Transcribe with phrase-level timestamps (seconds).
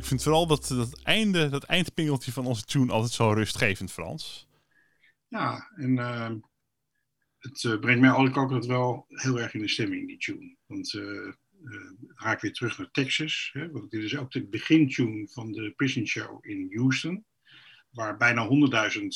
[0.00, 4.48] Ik vind vooral dat, dat, einde, dat eindpingeltje van onze tune altijd zo rustgevend, Frans.
[5.28, 6.30] Ja, en uh,
[7.38, 10.56] het uh, brengt mij eigenlijk ook altijd wel heel erg in de stemming, die tune.
[10.66, 11.32] Want uh,
[12.14, 13.50] ga ik weer terug naar Texas.
[13.52, 17.24] Hè, want dit is ook de begintune van de Prison Show in Houston.
[17.90, 18.48] Waar bijna
[18.92, 19.06] 100.000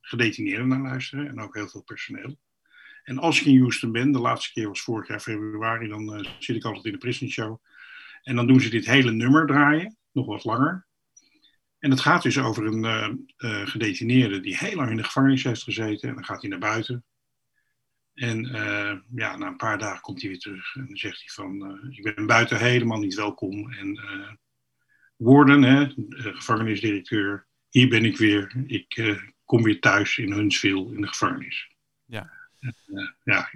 [0.00, 2.38] gedetineerden naar luisteren en ook heel veel personeel.
[3.04, 6.56] En als ik in Houston ben, de laatste keer was vorig jaar februari, dan zit
[6.56, 7.62] ik altijd in de Prison Show.
[8.22, 10.88] En dan doen ze dit hele nummer draaien, nog wat langer.
[11.80, 13.08] En het gaat dus over een uh,
[13.38, 16.08] uh, gedetineerde die heel lang in de gevangenis heeft gezeten.
[16.08, 17.04] En dan gaat hij naar buiten.
[18.14, 20.74] En uh, ja, na een paar dagen komt hij weer terug.
[20.74, 23.72] En dan zegt hij van, ik ben buiten helemaal niet welkom.
[23.72, 24.00] En
[25.16, 28.64] Warden, hè, gevangenisdirecteur, hier ben ik weer.
[28.66, 31.70] Ik kom weer thuis in Huntsville in de gevangenis.
[32.04, 32.32] Ja.
[33.24, 33.50] ja,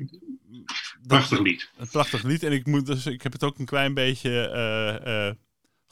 [1.07, 1.71] prachtig lied.
[1.77, 2.43] Een prachtig lied.
[2.43, 5.37] En ik, moet dus, ik heb het ook een klein beetje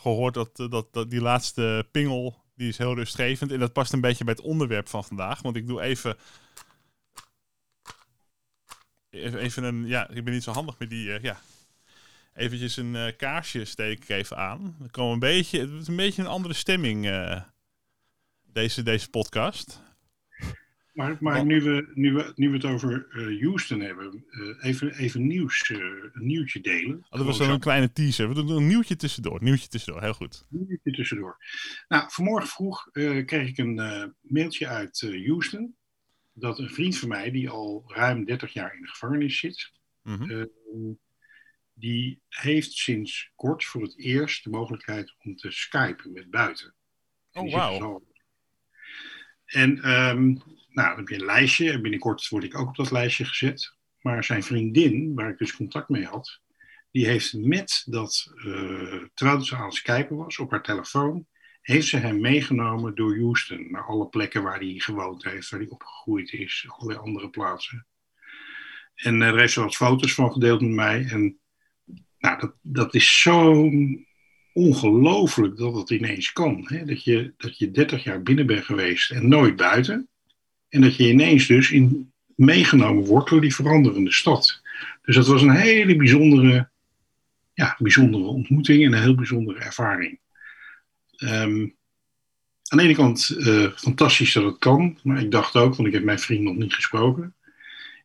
[0.02, 3.52] gehoord dat, dat, dat die laatste pingel, die is heel rustgevend.
[3.52, 5.42] En dat past een beetje bij het onderwerp van vandaag.
[5.42, 6.16] Want ik doe even...
[9.10, 9.86] Even een...
[9.86, 11.06] Ja, ik ben niet zo handig met die...
[11.06, 11.40] Uh, ja.
[12.34, 14.76] Eventjes een uh, kaarsje steek ik even aan.
[14.78, 15.60] Dan komen een beetje...
[15.60, 17.10] Het is een beetje een andere stemming,
[18.42, 19.82] deze, deze podcast.
[20.92, 24.94] Maar, maar nu, we, nu, we, nu we het over uh, Houston hebben, uh, even,
[24.94, 25.78] even nieuws, uh,
[26.12, 26.96] een nieuwtje delen.
[26.96, 28.28] Oh, dat was dan een kleine teaser.
[28.28, 29.42] We doen een nieuwtje tussendoor.
[29.42, 30.46] Nieuwtje tussendoor, heel goed.
[30.48, 31.36] Nieuwtje tussendoor.
[31.88, 32.90] Nou, vanmorgen vroeg
[33.24, 33.74] kreeg ik een
[34.20, 35.76] mailtje uit Houston.
[36.34, 39.72] Dat een vriend van mij, die al ruim 30 jaar in de gevangenis zit,
[40.02, 40.98] mm -hmm.
[41.74, 46.74] die heeft sinds kort voor het eerst de mogelijkheid om te skypen met buiten.
[47.32, 48.02] Oh, wauw.
[49.44, 50.42] En um,
[50.72, 53.76] nou, dan heb je een lijstje en binnenkort word ik ook op dat lijstje gezet.
[54.00, 56.40] Maar zijn vriendin, waar ik dus contact mee had,
[56.90, 61.26] die heeft met dat, uh, terwijl ze aan het skypen was op haar telefoon,
[61.60, 65.68] heeft ze hem meegenomen door Houston naar alle plekken waar hij gewoond heeft, waar hij
[65.68, 67.86] opgegroeid is, allerlei andere plaatsen.
[68.94, 71.06] En uh, daar heeft ze wat foto's van gedeeld met mij.
[71.10, 71.38] En
[72.18, 73.70] nou, dat, dat is zo
[74.52, 76.64] ongelooflijk dat het ineens kan.
[76.66, 76.84] Hè?
[76.84, 80.08] Dat, je, dat je 30 jaar binnen bent geweest en nooit buiten.
[80.72, 84.60] En dat je ineens dus in, meegenomen wordt door die veranderende stad.
[85.02, 86.68] Dus dat was een hele bijzondere,
[87.54, 90.18] ja, bijzondere ontmoeting en een heel bijzondere ervaring.
[91.18, 91.74] Um,
[92.68, 95.94] aan de ene kant uh, fantastisch dat het kan, maar ik dacht ook, want ik
[95.94, 97.34] heb mijn vriend nog niet gesproken.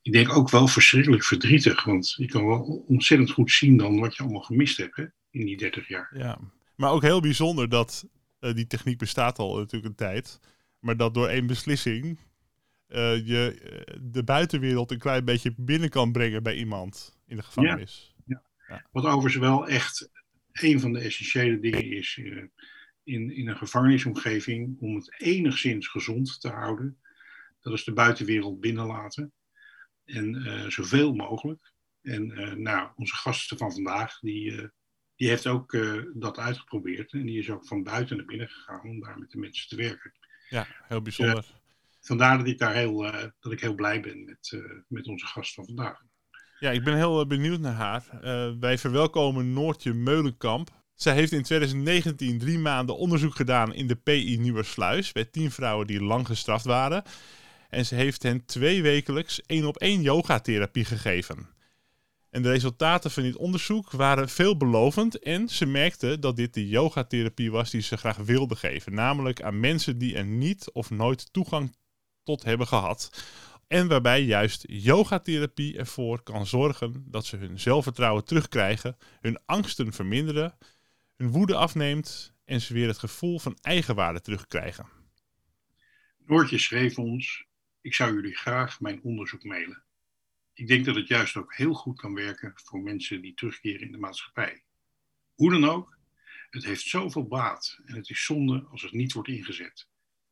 [0.01, 4.15] Ik denk ook wel verschrikkelijk verdrietig, want je kan wel ontzettend goed zien dan wat
[4.15, 6.11] je allemaal gemist hebt hè, in die 30 jaar.
[6.17, 6.39] Ja,
[6.75, 8.07] maar ook heel bijzonder dat
[8.39, 10.39] uh, die techniek bestaat al natuurlijk een tijd,
[10.79, 12.19] maar dat door één beslissing
[12.89, 18.15] uh, je de buitenwereld een klein beetje binnen kan brengen bij iemand in de gevangenis.
[18.25, 18.75] Ja, ja.
[18.75, 18.87] ja.
[18.91, 20.09] Wat overigens wel echt
[20.51, 22.43] een van de essentiële dingen is uh,
[23.03, 26.97] in, in een gevangenisomgeving om het enigszins gezond te houden.
[27.59, 29.33] Dat is de buitenwereld binnenlaten.
[30.05, 31.73] En uh, zoveel mogelijk.
[32.01, 32.27] En
[32.61, 34.69] nou, onze gasten van vandaag, die,
[35.15, 35.77] die heeft ook
[36.13, 37.13] dat uitgeprobeerd.
[37.13, 39.75] En die is ook van buiten naar binnen gegaan om daar met de mensen te
[39.75, 40.13] werken.
[40.49, 41.45] Ja, heel bijzonder
[42.07, 45.25] vandaar dat ik daar heel, uh, dat ik heel blij ben met, uh, met onze
[45.25, 46.01] gast van vandaag.
[46.59, 48.03] Ja, ik ben heel uh, benieuwd naar haar.
[48.59, 50.69] wij verwelkomen Noortje Meulenkamp.
[50.93, 55.87] Zij heeft in 2019 drie maanden onderzoek gedaan in de PI Nieuwersluis bij tien vrouwen
[55.87, 57.03] die lang gestraft waren.
[57.69, 61.55] En ze heeft hen twee wekelijks één op één yogatherapie gegeven.
[62.29, 67.51] En de resultaten van dit onderzoek waren veelbelovend en ze merkte dat dit de yogatherapie
[67.51, 68.93] was die ze graag wilde geven.
[68.93, 71.75] Namelijk aan mensen die er niet of nooit toegang
[72.27, 73.25] tot hebben gehad.
[73.67, 80.57] En waarbij juist yogatherapie ervoor kan zorgen dat ze hun zelfvertrouwen terugkrijgen, hun angsten verminderen,
[81.15, 84.89] hun woede afneemt en ze weer het gevoel van eigenwaarde terugkrijgen.
[86.25, 87.45] Noortje schreef ons:
[87.81, 89.83] Ik zou jullie graag mijn onderzoek mailen.
[90.53, 93.91] Ik denk dat het juist ook heel goed kan werken voor mensen die terugkeren in
[93.91, 94.63] de maatschappij.
[95.33, 95.97] Hoe dan ook,
[96.49, 99.87] het heeft zoveel baat en het is zonde als het niet wordt ingezet.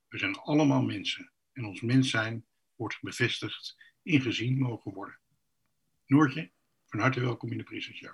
[0.07, 5.17] We zijn allemaal mensen en ons mens zijn wordt bevestigd, ingezien mogen worden.
[6.05, 6.51] Noortje,
[6.85, 8.13] van harte welkom in de Show.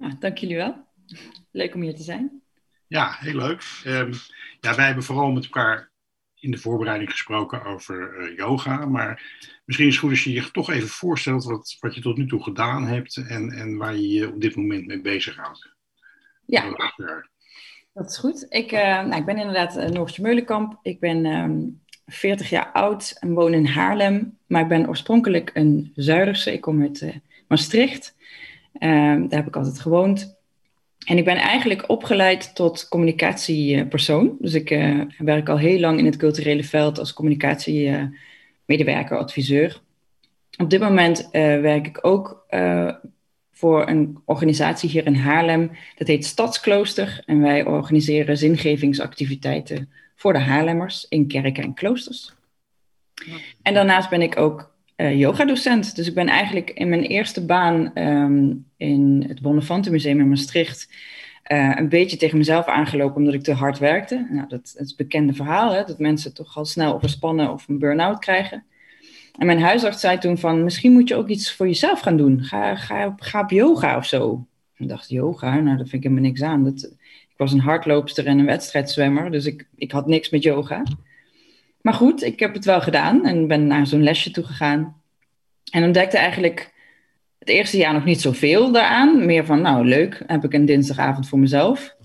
[0.00, 0.86] Ja, dank jullie wel.
[1.50, 2.42] Leuk om hier te zijn.
[2.86, 3.82] Ja, heel leuk.
[3.86, 4.12] Um,
[4.60, 5.90] ja, wij hebben vooral met elkaar
[6.34, 8.86] in de voorbereiding gesproken over uh, yoga.
[8.86, 9.22] Maar
[9.64, 12.26] misschien is het goed als je je toch even voorstelt wat, wat je tot nu
[12.26, 15.76] toe gedaan hebt en, en waar je je op dit moment mee bezighoudt.
[16.46, 16.92] Ja,
[17.92, 18.46] dat is goed.
[18.48, 20.78] Ik, uh, nou, ik ben inderdaad uh, Noortje Meulenkamp.
[20.82, 24.36] Ik ben um, 40 jaar oud en woon in Haarlem.
[24.46, 26.52] Maar ik ben oorspronkelijk een Zuiderse.
[26.52, 28.16] Ik kom uit Maastricht.
[28.80, 30.36] Um, daar heb ik altijd gewoond.
[31.04, 34.36] En ik ben eigenlijk opgeleid tot communicatiepersoon.
[34.40, 39.80] Dus ik uh, werk al heel lang in het culturele veld als communicatiemedewerker, adviseur.
[40.56, 41.30] Op dit moment uh,
[41.60, 42.46] werk ik ook
[43.52, 45.70] voor een organisatie hier in Haarlem.
[45.96, 47.22] Dat heet Stadsklooster.
[47.26, 52.34] En wij organiseren zingevingsactiviteiten voor de Haarlemmers in kerken en kloosters.
[53.62, 55.96] En daarnaast ben ik ook uh, yogadocent.
[55.96, 60.88] Dus ik ben eigenlijk in mijn eerste baan um, in het Bonnefantenmuseum in Maastricht
[61.52, 64.26] uh, een beetje tegen mezelf aangelopen omdat ik te hard werkte.
[64.30, 67.68] Nou, dat, dat is het bekende verhaal, hè, dat mensen toch al snel overspannen of
[67.68, 68.64] een burn-out krijgen.
[69.38, 72.42] En mijn huisarts zei toen van, misschien moet je ook iets voor jezelf gaan doen.
[72.44, 74.46] Ga, ga, op, ga op yoga of zo.
[74.76, 75.54] Ik dacht, yoga?
[75.54, 76.64] Nou, daar vind ik helemaal niks aan.
[76.64, 76.92] Dat,
[77.38, 80.82] was een hardloopster en een wedstrijdzwemmer, dus ik, ik had niks met yoga.
[81.80, 85.02] Maar goed, ik heb het wel gedaan en ben naar zo'n lesje toe gegaan.
[85.70, 86.72] En ontdekte eigenlijk
[87.38, 89.26] het eerste jaar nog niet zoveel daaraan.
[89.26, 91.96] Meer van, nou leuk, heb ik een dinsdagavond voor mezelf.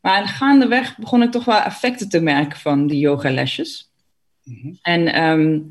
[0.00, 3.90] Maar gaandeweg begon ik toch wel effecten te merken van die yogalesjes.
[4.44, 4.78] Mm-hmm.
[4.82, 5.70] En um,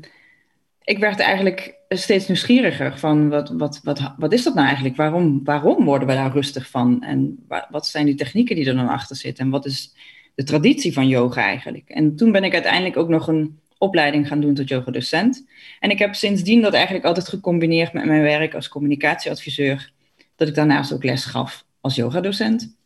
[0.84, 4.96] ik werd eigenlijk steeds nieuwsgieriger van, wat, wat, wat, wat is dat nou eigenlijk?
[4.96, 7.02] Waarom, waarom worden we daar rustig van?
[7.02, 9.44] En wat zijn die technieken die er dan achter zitten?
[9.44, 9.94] En wat is
[10.34, 11.88] de traditie van yoga eigenlijk?
[11.88, 15.48] En toen ben ik uiteindelijk ook nog een opleiding gaan doen tot yogadocent.
[15.80, 19.92] En ik heb sindsdien dat eigenlijk altijd gecombineerd met mijn werk als communicatieadviseur.
[20.36, 22.76] Dat ik daarnaast ook les gaf als yogadocent.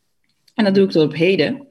[0.54, 1.66] En dat doe ik tot op heden.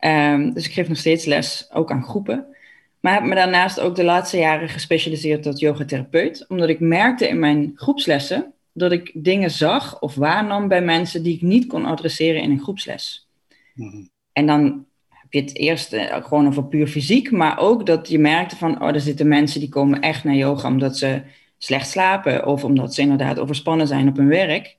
[0.00, 2.56] Um, dus ik geef nog steeds les, ook aan groepen.
[3.00, 6.44] Maar heb me daarnaast ook de laatste jaren gespecialiseerd tot yogatherapeut.
[6.48, 11.34] Omdat ik merkte in mijn groepslessen dat ik dingen zag of waarnam bij mensen die
[11.34, 13.28] ik niet kon adresseren in een groepsles.
[13.74, 14.10] Mm-hmm.
[14.32, 14.86] En dan
[15.30, 18.88] je het eerst uh, gewoon over puur fysiek, maar ook dat je merkte van, oh,
[18.88, 21.22] er zitten mensen die komen echt naar yoga omdat ze
[21.58, 24.76] slecht slapen of omdat ze inderdaad overspannen zijn op hun werk.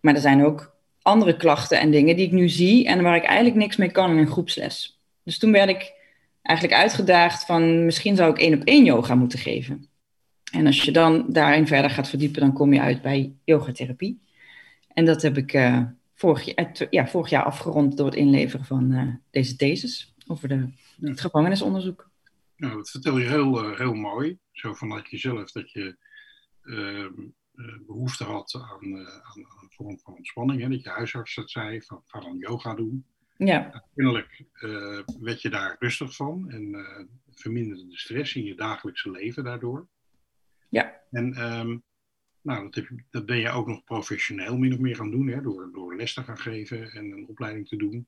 [0.00, 3.24] Maar er zijn ook andere klachten en dingen die ik nu zie en waar ik
[3.24, 5.00] eigenlijk niks mee kan in een groepsles.
[5.24, 5.92] Dus toen werd ik
[6.42, 9.88] eigenlijk uitgedaagd van, misschien zou ik één op één yoga moeten geven.
[10.52, 14.22] En als je dan daarin verder gaat verdiepen, dan kom je uit bij yogatherapie.
[14.88, 15.82] En dat heb ik uh,
[16.14, 20.68] vorig, jaar, ja, vorig jaar afgerond door het inleveren van uh, deze thesis over de,
[21.00, 22.10] het gevangenisonderzoek.
[22.56, 24.38] Nou, dat vertel je heel, uh, heel mooi.
[24.52, 25.96] Zo vanuit jezelf dat je
[26.62, 27.06] uh,
[27.86, 30.62] behoefte had aan, aan, een vorm van ontspanning.
[30.62, 30.68] Hè?
[30.68, 33.04] Dat je huisarts dat zei, van ga dan yoga doen.
[33.36, 33.72] Ja.
[33.72, 34.44] Uiteindelijk
[35.20, 36.86] werd je daar rustig van en
[37.30, 39.88] verminderde de stress in je dagelijkse leven daardoor.
[40.68, 41.00] Ja.
[41.10, 41.82] En um,
[42.42, 45.28] nou, dat, heb je, dat, ben je ook nog professioneel min of meer gaan doen,
[45.28, 48.06] hè, door, door les te gaan geven en een opleiding te doen.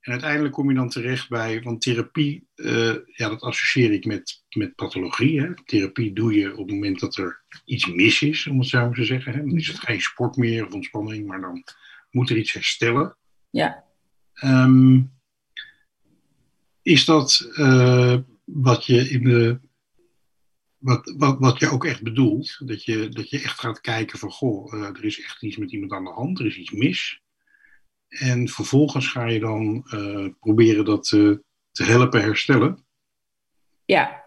[0.00, 4.44] En uiteindelijk kom je dan terecht bij, want therapie, uh, ja, dat associeer ik met,
[4.48, 5.40] met pathologie.
[5.40, 5.54] Hè.
[5.64, 8.94] Therapie doe je op het moment dat er iets mis is, om het zo maar
[8.94, 9.32] te zeggen.
[9.32, 9.38] Hè.
[9.38, 11.64] Dan is het geen sport meer of ontspanning, maar dan
[12.10, 13.16] moet er iets herstellen.
[13.50, 13.84] Ja.
[14.44, 15.14] Um,
[16.82, 19.58] is dat uh, wat je in de
[20.78, 22.60] wat, wat, wat je ook echt bedoelt.
[22.64, 25.72] Dat je, dat je echt gaat kijken van, goh, uh, er is echt iets met
[25.72, 27.20] iemand aan de hand, er is iets mis.
[28.08, 32.84] En vervolgens ga je dan uh, proberen dat te helpen herstellen.
[33.84, 34.24] Ja,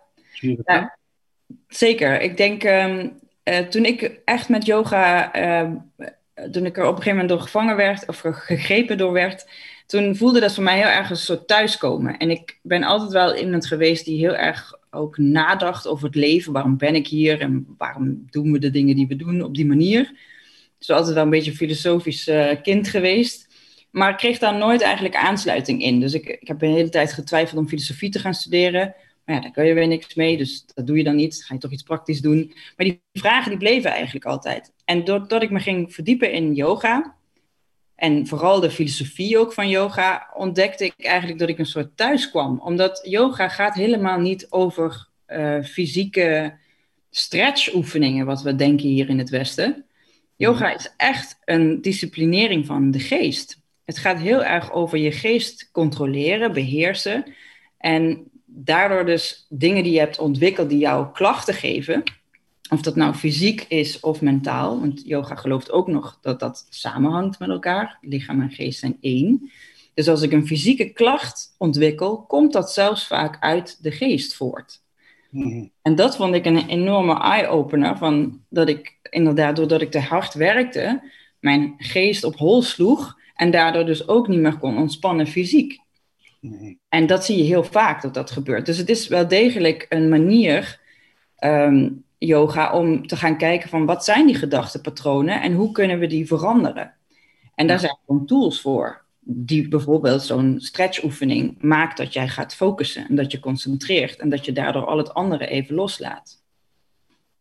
[0.64, 0.98] ja
[1.68, 2.22] zeker.
[2.22, 3.20] Ik denk, um,
[3.70, 5.76] toen ik echt met yoga, ehm,
[6.52, 9.48] toen ik er op een gegeven moment door gevangen werd, of gegrepen door werd,
[9.90, 12.18] toen voelde dat voor mij heel erg een soort thuiskomen.
[12.18, 16.54] En ik ben altijd wel iemand geweest die heel erg ook nadacht over het leven.
[16.54, 19.66] Waarom ben ik hier en waarom doen we de dingen die we doen op die
[19.66, 20.12] manier?
[20.78, 23.48] Dus altijd wel een beetje een filosofisch uh, kind geweest.
[23.92, 26.00] Maar ik kreeg daar nooit eigenlijk aansluiting in.
[26.00, 28.96] Dus ik, ik heb een hele tijd getwijfeld om filosofie te gaan studeren.
[29.26, 31.44] Maar ja, daar kun je weer niks mee, dus dat doe je dan niet.
[31.46, 32.54] Ga je toch iets praktisch doen.
[32.78, 34.74] Maar die vragen die bleven eigenlijk altijd.
[34.86, 37.18] En doordat ik me ging verdiepen in yoga,
[38.00, 42.30] en vooral de filosofie ook van yoga, ontdekte ik eigenlijk dat ik een soort thuis
[42.30, 42.60] kwam.
[42.60, 46.58] Omdat yoga gaat helemaal niet over uh, fysieke
[47.10, 49.86] stretchoefeningen, wat we denken hier in het Westen.
[50.36, 50.76] Yoga mhm.
[50.76, 53.62] is echt een disciplinering van de geest.
[53.86, 57.26] Het gaat heel erg over je geest controleren, beheersen.
[57.78, 62.04] En daardoor dus dingen die je hebt ontwikkeld die jou klachten geven,
[62.70, 67.40] of dat nou fysiek is of mentaal, want yoga gelooft ook nog dat dat samenhangt
[67.40, 67.98] met elkaar.
[68.02, 69.52] Lichaam en geest zijn één.
[69.94, 74.82] Dus als ik een fysieke klacht ontwikkel, komt dat zelfs vaak uit de geest voort.
[75.30, 75.66] Mhm.
[75.82, 80.34] En dat vond ik een enorme eye-opener, van dat ik inderdaad, doordat ik te hard
[80.34, 85.80] werkte, mijn geest op hol sloeg en daardoor dus ook niet meer kon ontspannen fysiek.
[86.40, 86.74] Mhm.
[86.90, 88.66] En dat zie je heel vaak dat dat gebeurt.
[88.66, 90.80] Dus het is wel degelijk een manier
[91.36, 96.08] ehm, yoga om te gaan kijken van wat zijn die gedachtepatronen en hoe kunnen we
[96.08, 96.94] die veranderen.
[97.56, 99.06] En daar zijn gewoon tools voor.
[99.20, 104.46] Die bijvoorbeeld zo'n stretchoefening maakt dat jij gaat focussen en dat je concentreert en dat
[104.46, 106.44] je daardoor al het andere even loslaat.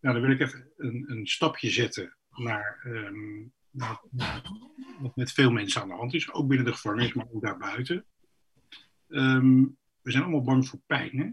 [0.00, 3.52] Nou, dan wil ik even een, een stapje zetten naar, um,
[5.00, 8.04] wat met veel mensen aan de hand is, ook binnen de gevangenis, maar ook daarbuiten.
[9.08, 11.26] Um, we zijn allemaal bang voor pijn, hè?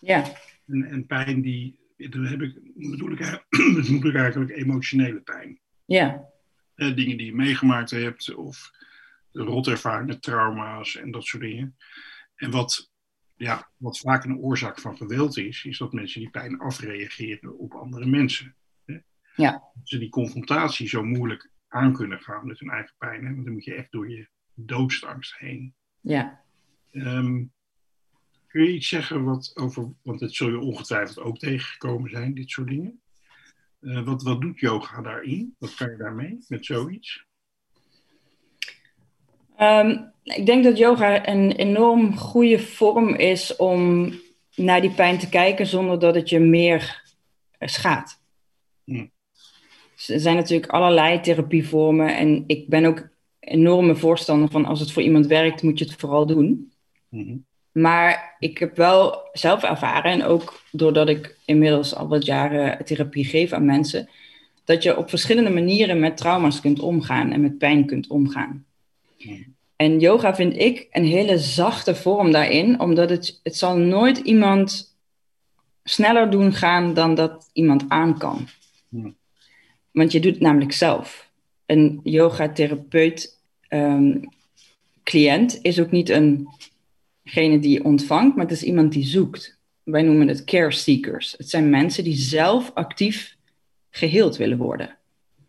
[0.00, 0.24] Ja.
[0.66, 5.60] En, en pijn die dan heb ik, bedoel, ik, bedoel ik eigenlijk emotionele pijn.
[5.84, 6.28] Ja.
[6.74, 8.70] Dingen die je meegemaakt hebt, of
[9.32, 11.76] rotervaringen, trauma's en dat soort dingen.
[12.34, 12.90] En wat,
[13.36, 17.74] ja, wat vaak een oorzaak van geweld is, is dat mensen die pijn afreageren op
[17.74, 18.54] andere mensen.
[18.84, 18.98] Hè?
[19.34, 19.50] Ja.
[19.52, 23.24] Dat ze die confrontatie zo moeilijk aan kunnen gaan met hun eigen pijn.
[23.24, 23.32] Hè?
[23.32, 25.74] Want dan moet je echt door je doodsangst heen.
[26.00, 26.40] Ja.
[26.92, 27.52] Um,
[28.50, 32.50] Kun je iets zeggen wat over, want dat zul je ongetwijfeld ook tegengekomen zijn, dit
[32.50, 33.00] soort dingen.
[33.80, 35.54] Uh, wat, wat doet yoga daarin?
[35.58, 37.24] Wat kan je daarmee met zoiets?
[39.60, 44.12] Um, ik denk dat yoga een enorm goede vorm is om
[44.54, 47.02] naar die pijn te kijken zonder dat het je meer
[47.58, 48.22] schaadt.
[48.84, 49.06] Hm.
[50.06, 53.08] Er zijn natuurlijk allerlei therapievormen en ik ben ook
[53.40, 56.72] enorme voorstander van als het voor iemand werkt, moet je het vooral doen.
[57.08, 62.84] Mm maar ik heb wel zelf ervaren, en ook doordat ik inmiddels al wat jaren
[62.84, 64.08] therapie geef aan mensen,
[64.64, 68.64] dat je op verschillende manieren met trauma's kunt omgaan en met pijn kunt omgaan.
[69.76, 74.96] En yoga vind ik een hele zachte vorm daarin, omdat het, het zal nooit iemand
[75.84, 78.48] sneller doen gaan dan dat iemand aan kan.
[79.90, 81.30] Want je doet het namelijk zelf.
[81.66, 84.28] Een yogatherapeut um,
[85.04, 86.48] cliënt is ook niet een
[87.34, 89.58] degene die ontvangt, maar het is iemand die zoekt.
[89.82, 91.34] Wij noemen het care seekers.
[91.36, 93.36] Het zijn mensen die zelf actief
[93.90, 94.96] geheeld willen worden.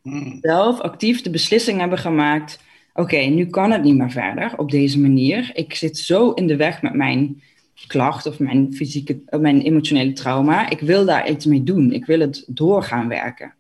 [0.02, 0.38] Hmm.
[0.42, 2.60] Zelf actief de beslissing hebben gemaakt.
[2.94, 5.52] Oké, nu kan het niet meer verder op deze manier.
[5.54, 7.42] Ik zit zo in de weg met mijn
[7.88, 10.70] klacht of mijn fysieke, mijn emotionele trauma.
[10.70, 11.92] Ik wil daar iets mee doen.
[11.92, 13.54] Ik wil het doorgaan werken.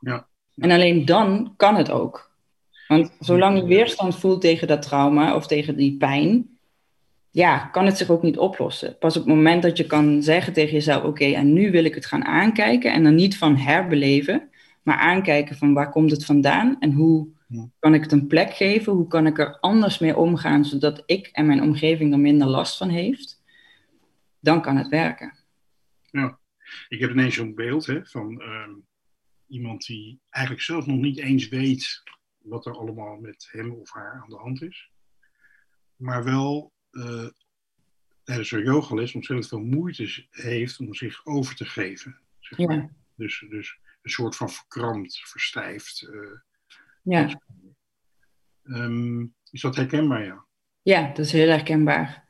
[0.00, 0.26] Ja.
[0.56, 2.30] En alleen dan kan het ook.
[2.88, 6.58] Want zolang je weerstand voelt tegen dat trauma of tegen die pijn,
[7.30, 8.98] ja, kan het zich ook niet oplossen.
[8.98, 11.94] Pas op het moment dat je kan zeggen tegen jezelf: Oké, en nu wil ik
[11.94, 12.92] het gaan aankijken.
[12.92, 14.50] En dan niet van herbeleven,
[14.82, 17.28] maar aankijken van waar komt het vandaan en hoe
[17.78, 18.92] kan ik het een plek geven?
[18.92, 22.76] Hoe kan ik er anders mee omgaan zodat ik en mijn omgeving er minder last
[22.76, 23.42] van heeft?
[24.40, 25.38] Dan kan het werken.
[26.10, 26.38] Ja,
[26.88, 28.70] ik heb ineens zo'n beeld hè, van ehm,
[29.46, 32.02] iemand die eigenlijk zelf nog niet eens weet
[32.38, 34.90] wat er allemaal met hem of haar aan de hand is.
[35.96, 37.28] Maar wel uh,
[38.24, 42.18] tijdens een yogales ontzettend veel moeite heeft om zich over te geven.
[42.38, 42.76] Zeg maar.
[42.76, 42.90] ja.
[43.14, 46.08] dus, dus een soort van verkrampt, verstijfd.
[46.10, 46.38] Uh,
[47.02, 47.40] ja.
[48.64, 50.44] Um, is dat herkenbaar, ja?
[50.82, 52.24] Ja, dat is heel herkenbaar.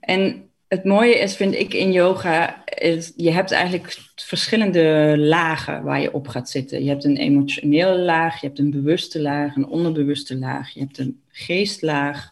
[0.00, 6.00] En het mooie is, vind ik, in yoga, is, je hebt eigenlijk verschillende lagen waar
[6.00, 6.84] je op gaat zitten.
[6.84, 10.98] Je hebt een emotionele laag, je hebt een bewuste laag, een onderbewuste laag, je hebt
[10.98, 12.30] een geestlaag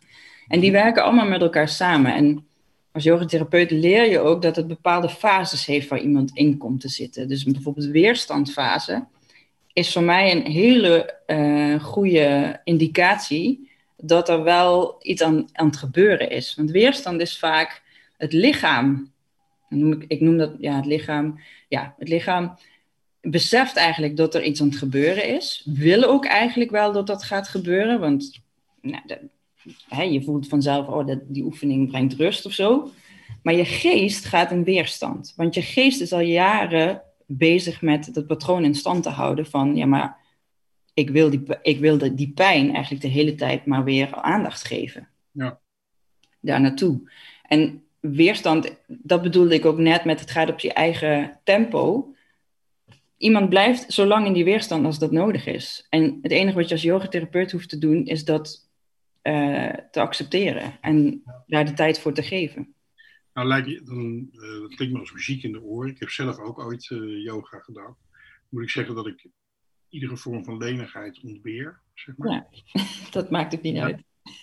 [0.50, 2.14] en die werken allemaal met elkaar samen.
[2.14, 2.46] En
[2.92, 6.88] als yogatherapeut leer je ook dat het bepaalde fases heeft waar iemand in komt te
[6.88, 7.28] zitten.
[7.28, 9.06] Dus bijvoorbeeld de weerstandfase
[9.72, 15.76] is voor mij een hele uh, goede indicatie dat er wel iets aan, aan het
[15.76, 16.54] gebeuren is.
[16.54, 17.82] Want weerstand is vaak
[18.16, 19.12] het lichaam.
[19.68, 21.40] Ik, ik noem dat ja, het lichaam.
[21.68, 22.58] Ja, het lichaam
[23.20, 25.62] beseft eigenlijk dat er iets aan het gebeuren is.
[25.64, 28.00] Wil ook eigenlijk wel dat dat gaat gebeuren.
[28.00, 28.40] Want
[28.80, 29.02] nou,
[29.88, 32.90] hè, je voelt vanzelf, oh, dat, die oefening brengt rust of zo.
[33.42, 35.32] Maar je geest gaat in weerstand.
[35.36, 39.76] Want je geest is al jaren bezig met dat patroon in stand te houden van,
[39.76, 40.16] ja, maar
[40.94, 45.08] ik wil, die, ik wilde die pijn eigenlijk de hele tijd maar weer aandacht geven.
[45.30, 45.60] Ja.
[46.40, 47.10] Daar naartoe.
[47.42, 52.14] En weerstand, dat bedoelde ik ook net met het gaat op je eigen tempo.
[53.16, 55.86] Iemand blijft zo lang in die weerstand als dat nodig is.
[55.88, 58.69] En het enige wat je als yogatherapeut hoeft te doen, is dat
[59.30, 62.74] uh, te accepteren en daar de tijd voor te geven.
[63.32, 65.90] Nou, lijkt je, dan, uh, dat klinkt me als muziek in de oren.
[65.90, 67.96] Ik heb zelf ook ooit uh, yoga gedaan.
[68.48, 69.26] Moet ik zeggen dat ik
[69.88, 72.30] iedere vorm van lenigheid ontbeer, zeg maar.
[72.30, 72.48] Ja,
[73.10, 73.84] dat maakt het niet ja.
[73.84, 74.02] uit.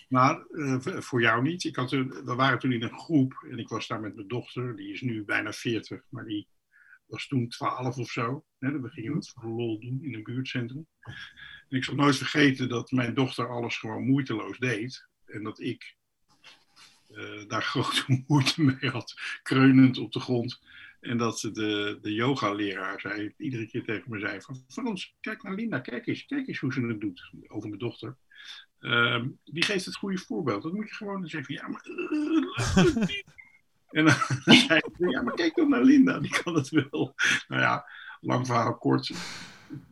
[0.10, 0.46] Maar
[0.82, 1.64] voor jou niet.
[1.64, 4.76] Ik had, we waren toen in een groep en ik was daar met mijn dochter,
[4.76, 6.48] die is nu bijna 40, maar die
[7.08, 8.46] was toen 12 of zo.
[8.60, 10.88] Hè, we gingen het voor lol doen in een buurtcentrum.
[11.70, 15.08] En ik zal nooit vergeten dat mijn dochter alles gewoon moeiteloos deed.
[15.26, 15.96] En dat ik
[17.10, 20.62] uh, daar grote moeite mee had, kreunend op de grond.
[21.00, 24.64] En dat de, de yoga-leraar zei, iedere keer tegen me zei van...
[24.68, 27.32] Frans, kijk naar Linda, kijk eens, kijk eens hoe ze het doet.
[27.48, 28.18] Over mijn dochter.
[28.80, 30.64] Uh, die geeft het goede voorbeeld.
[30.64, 31.86] Dat moet je gewoon zeggen ja, maar...
[33.90, 34.06] en
[34.46, 37.14] dan zei ik, ja, maar kijk dan naar Linda, die kan het wel.
[37.48, 37.86] Nou ja,
[38.22, 39.12] lang verhaal kort.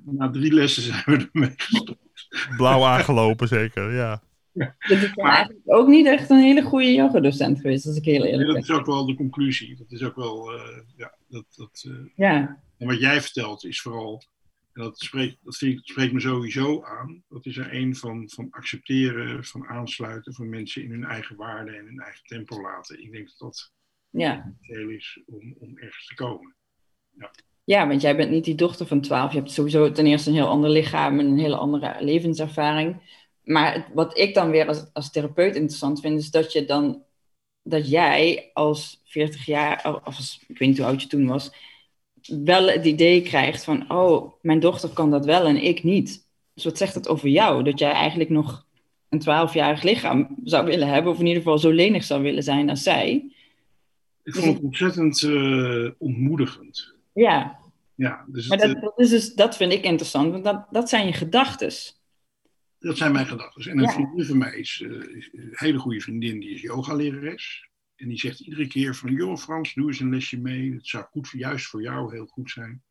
[0.04, 2.28] Na drie lessen zijn we ermee gestopt.
[2.58, 4.22] Blauw aangelopen zeker, ja.
[4.56, 4.76] Ja.
[4.80, 8.24] Dat is maar, eigenlijk ook niet echt een hele goede yogadocent geweest, als ik heel
[8.24, 8.54] eerlijk ben.
[8.54, 9.76] dat is ook wel de conclusie.
[9.76, 12.64] Dat is ook wel, uh, ja, dat, dat, uh, ja.
[12.78, 14.24] En wat jij vertelt is vooral,
[14.74, 18.30] en dat spreekt, dat vind ik, spreekt me sowieso aan, dat is er een van,
[18.30, 23.04] van accepteren, van aansluiten, van mensen in hun eigen waarde en hun eigen tempo laten.
[23.04, 23.72] Ik denk dat dat
[24.20, 24.56] ja.
[24.62, 26.56] heel is om, om ergens te komen.
[27.18, 27.32] Ja.
[27.64, 29.32] Ja, want jij bent niet die dochter van 12.
[29.32, 33.02] Je hebt sowieso ten eerste een heel ander lichaam en een hele andere levenservaring
[33.46, 37.04] maar wat ik dan weer als, als therapeut interessant vind, is dat je dan
[37.64, 41.52] dat jij als 40 jaar, of als, ik weet niet hoe oud je toen was,
[42.44, 46.28] wel het idee krijgt van, oh, mijn dochter kan dat wel en ik niet.
[46.54, 47.64] Dus wat zegt dat over jou?
[47.64, 48.66] Dat jij eigenlijk nog
[49.10, 52.70] een 12-jarig lichaam zou willen hebben, of in ieder geval zo lenig zou willen zijn
[52.70, 53.35] als zij.
[54.26, 56.96] Ik vond het ontzettend uh, ontmoedigend.
[57.14, 57.60] Ja.
[57.96, 60.90] ja dus maar het, dat, dat, is dus, dat vind ik interessant, want dat, dat
[60.90, 62.02] zijn je gedachtes.
[62.80, 63.72] Dat zijn mijn gedachten.
[63.72, 63.92] En een ja.
[63.92, 67.70] vriendin van mij is, uh, is, een hele goede vriendin, die is yogalerares.
[67.96, 70.74] En die zegt iedere keer van, joh Frans, doe eens een lesje mee.
[70.74, 72.84] Het zou goed, juist voor jou heel goed zijn.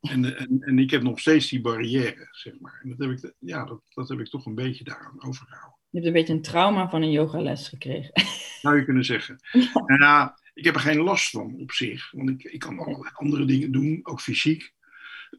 [0.00, 2.80] En, en, en ik heb nog steeds die barrière, zeg maar.
[2.82, 5.73] En dat heb ik, ja, dat, dat heb ik toch een beetje daaraan overgehouden.
[5.94, 8.12] Je hebt een beetje een trauma van een yogales gekregen.
[8.62, 9.38] Zou je kunnen zeggen.
[9.52, 9.96] Ja.
[9.96, 12.10] Nou, ik heb er geen last van op zich.
[12.10, 14.72] Want ik, ik kan allerlei andere dingen doen, ook fysiek.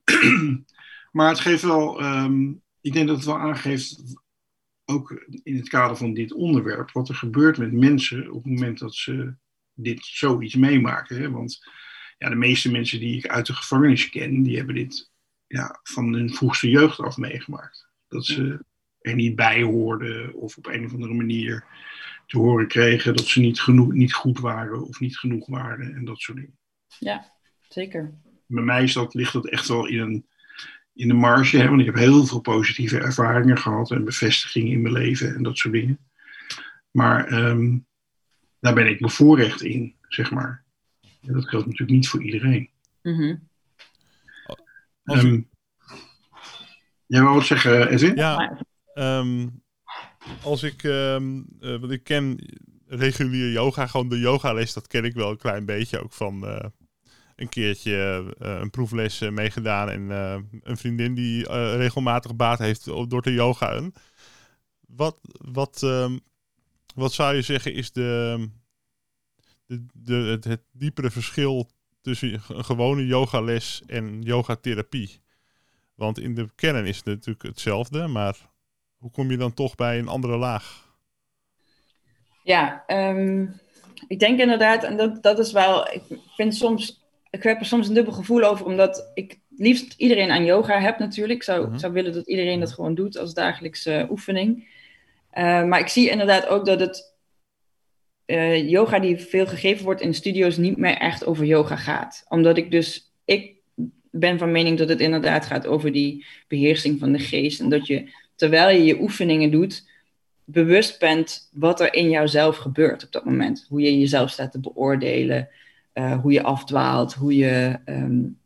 [1.11, 2.03] maar het geeft wel...
[2.03, 4.03] Um, ik denk dat het wel aangeeft,
[4.85, 8.79] ook in het kader van dit onderwerp, wat er gebeurt met mensen op het moment
[8.79, 9.35] dat ze
[9.73, 11.21] dit zoiets meemaken.
[11.21, 11.31] Hè?
[11.31, 11.59] Want
[12.17, 15.11] ja, de meeste mensen die ik uit de gevangenis ken, die hebben dit
[15.47, 17.89] ja, van hun vroegste jeugd af meegemaakt.
[18.07, 18.65] Dat ze
[19.05, 21.65] er niet bij hoorden of op een of andere manier
[22.25, 26.05] te horen kregen dat ze niet, genoeg, niet goed waren of niet genoeg waren en
[26.05, 26.57] dat soort dingen.
[26.99, 27.31] Ja,
[27.69, 28.13] zeker.
[28.47, 30.25] Bij mij is dat, ligt dat echt wel in een
[30.95, 31.57] in de marge.
[31.57, 35.43] Hè, want ik heb heel veel positieve ervaringen gehad en bevestigingen in mijn leven en
[35.43, 35.99] dat soort dingen.
[36.91, 37.85] Maar um,
[38.59, 40.63] daar ben ik bevoorrecht in, zeg maar.
[41.01, 42.69] En dat geldt natuurlijk niet voor iedereen.
[43.01, 43.49] Mm -hmm.
[45.03, 45.49] um,
[47.05, 48.15] jij wou wat zeggen, Edwin?
[48.15, 48.57] Ja,
[48.97, 49.63] um,
[50.43, 51.17] als ik, uh,
[51.59, 52.39] want ik ken
[52.87, 56.59] regulier yoga, gewoon de yogales, dat ken ik wel een klein beetje ook van uh,
[57.35, 59.89] een keertje uh, een proefles meegedaan.
[59.89, 60.09] En
[60.63, 63.93] een vriendin die regelmatig baat heeft door te yogaën.
[64.87, 66.19] Wat, wat, um,
[66.95, 68.49] wat zou je zeggen is de,
[69.65, 71.69] de, de, het, het diepere verschil
[72.01, 75.21] tussen een gewone yogales en yogatherapie?
[75.95, 78.53] Want in de kern is het natuurlijk hetzelfde, maar
[78.97, 80.93] hoe kom je dan toch bij een andere laag?
[82.43, 83.59] Ja, um,
[84.07, 86.03] ik denk inderdaad, en dat, dat is wel, ik
[86.35, 87.05] vind soms
[87.35, 90.99] ik heb er soms een dubbel gevoel over, omdat ik liefst iedereen aan yoga heb
[90.99, 91.39] natuurlijk.
[91.39, 91.79] Ik zou, uh -huh.
[91.79, 94.67] zou willen dat iedereen dat gewoon doet als dagelijkse oefening.
[95.33, 97.15] Uh, maar ik zie inderdaad ook dat het
[98.25, 102.25] uh, yoga die veel gegeven wordt in studio's niet meer echt over yoga gaat.
[102.29, 103.55] Omdat ik dus, ik
[104.11, 107.59] ben van mening dat het inderdaad gaat over die beheersing van de geest.
[107.59, 109.87] En dat je, terwijl je je oefeningen doet,
[110.43, 113.65] bewust bent wat er in jouzelf gebeurt op dat moment.
[113.69, 115.49] Hoe je jezelf staat te beoordelen.
[115.93, 118.37] Uh, hoe je afdwaalt, hoe je um,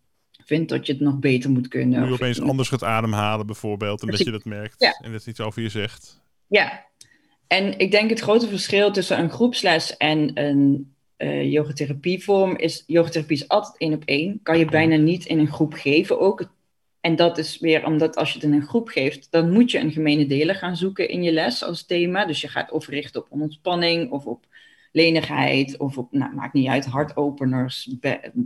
[0.46, 2.00] vindt dat je het nog beter moet kunnen.
[2.00, 5.00] Hoe je opeens anders gaat ademhalen bijvorbeeld, en dat je dat merkt ja.
[5.02, 6.22] en dat iets over je zegt.
[6.48, 6.86] Ja,
[7.48, 13.38] en ik denk het grote verschil tussen een groepsles en een uh, yogatherapievorm is, yogatherapie
[13.38, 14.40] is altijd één op één.
[14.44, 16.52] Kan je bijna niet in een groep geven ook.
[17.02, 19.80] En dat is weer omdat als je het in een groep geeft, dan moet je
[19.80, 22.26] een gemene deler gaan zoeken in je les als thema.
[22.26, 24.46] Dus je gaat of richten op ontspanning of op
[24.92, 27.96] lenigheid of op, nou, maakt niet uit, hartopeners,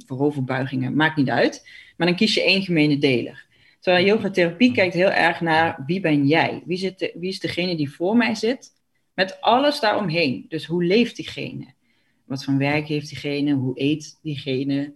[0.06, 1.70] vooroverbuigingen, maakt niet uit.
[1.98, 3.46] Maar dan kies je één gemene deler.
[3.80, 6.63] Terwijl yogatherapie kijkt heel erg naar wie ben jij?
[6.66, 8.72] Wie, zit wie is degene die voor mij zit?
[9.13, 10.46] Met alles daaromheen.
[10.48, 11.74] Dus hoe leeft diegene?
[12.26, 13.54] Wat voor werk heeft diegene?
[13.54, 14.94] Hoe eet diegene?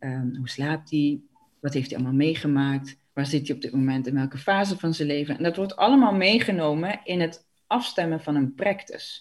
[0.00, 1.28] Um, hoe slaapt die?
[1.60, 2.98] Wat heeft hij allemaal meegemaakt?
[3.12, 4.06] Waar zit hij op dit moment?
[4.06, 5.36] In welke fase van zijn leven?
[5.36, 9.20] En dat wordt allemaal meegenomen in het afstemmen van een practice.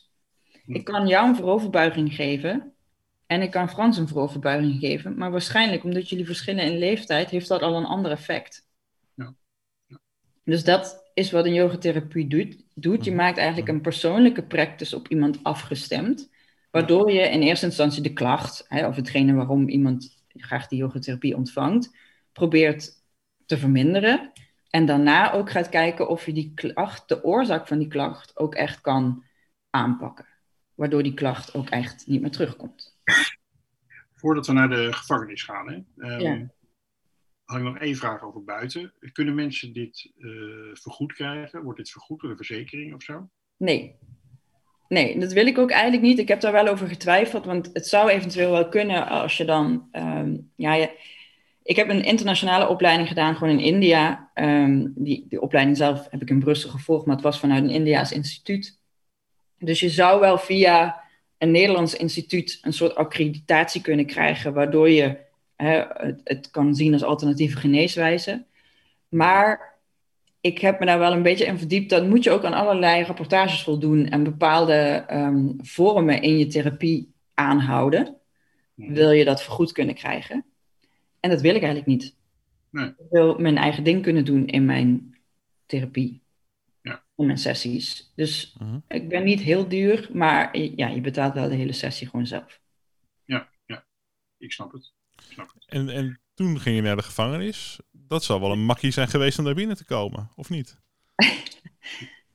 [0.65, 2.73] Ik kan jou een vooroverbuiging geven
[3.25, 7.47] en ik kan Frans een vooroverbuiging geven, maar waarschijnlijk omdat jullie verschillen in leeftijd, heeft
[7.47, 8.67] dat al een ander effect.
[9.13, 9.35] Ja.
[9.87, 9.99] Ja.
[10.43, 12.63] Dus dat is wat een yogatherapie doet.
[12.73, 13.05] doet.
[13.05, 13.19] Je mhm.
[13.19, 16.29] maakt eigenlijk een persoonlijke practice op iemand afgestemd,
[16.71, 21.35] waardoor je in eerste instantie de klacht, hè, of hetgene waarom iemand graag die yogatherapie
[21.35, 21.95] ontvangt,
[22.33, 22.98] probeert
[23.49, 24.31] te verminderen.
[24.69, 28.55] En daarna ook gaat kijken of je die klacht, de oorzaak van die klacht, ook
[28.55, 29.23] echt kan
[29.69, 30.25] aanpakken.
[30.75, 32.97] Waardoor die klacht ook echt niet meer terugkomt.
[34.15, 36.51] Voordat we naar de gevangenis gaan, hè, um,
[37.43, 38.93] had ik nog één vraag over buiten.
[39.11, 40.31] Kunnen mensen dit uh,
[40.73, 41.63] vergoed krijgen?
[41.63, 43.29] Wordt dit vergoed door de verzekering of zo?
[43.57, 43.95] Nee.
[44.87, 46.19] Nee, dat wil ik ook eigenlijk niet.
[46.19, 49.89] Ik heb daar wel over getwijfeld, want het zou eventueel wel kunnen als je dan.
[49.91, 51.17] Um, ja, je,
[51.69, 54.31] ik heb een internationale opleiding gedaan, gewoon in India.
[54.33, 57.69] Um, die, die opleiding zelf heb ik in Brussel gevolgd, maar het was vanuit een
[57.69, 58.79] Indiaas instituut.
[59.57, 61.01] Dus je zou wel via
[61.37, 65.17] een Nederlands instituut een soort accreditatie kunnen krijgen, waardoor je
[65.55, 68.45] hè, het, het, kan zien als alternatieve geneeswijze.
[69.09, 69.77] Maar
[70.41, 71.89] ik heb me daar wel een beetje in verdiept.
[71.89, 77.13] Dan moet je ook aan allerlei rapportages voldoen en bepaalde um, vormen in je therapie
[77.33, 78.15] aanhouden.
[78.73, 80.45] Wil je dat vergoed kunnen krijgen?
[81.19, 82.15] En dat wil ik eigenlijk niet.
[82.69, 82.87] Nee.
[82.87, 85.17] Ik wil mijn eigen ding kunnen doen in mijn
[85.65, 86.21] therapie.
[86.81, 87.03] Ja.
[87.15, 88.11] In mijn sessies.
[88.15, 88.79] Dus mhm.
[88.87, 92.59] ik ben niet heel duur, maar ja, je betaalt wel de hele sessie gewoon zelf.
[93.25, 93.85] Ja, ja.
[94.37, 94.93] Ik snap het.
[95.11, 95.65] Ik snap het.
[95.65, 97.79] En, en toen ging je naar de gevangenis.
[97.91, 100.77] Dat zou wel een makkie zijn geweest om daar binnen te komen, of niet?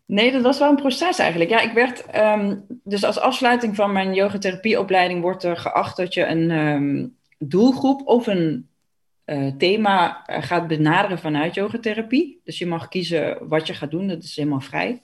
[0.07, 1.51] Nee, dat was wel een proces eigenlijk.
[1.51, 6.27] Ja, ik werd, ehm, dus als afsluiting van mijn yogatherapieopleiding wordt er geacht dat je
[6.27, 8.69] een um, doelgroep of een
[9.27, 12.41] uh, thema eh, gaat benaderen vanuit yogatherapie.
[12.45, 15.03] Dus je mag kiezen wat je gaat doen, dat is helemaal vrij.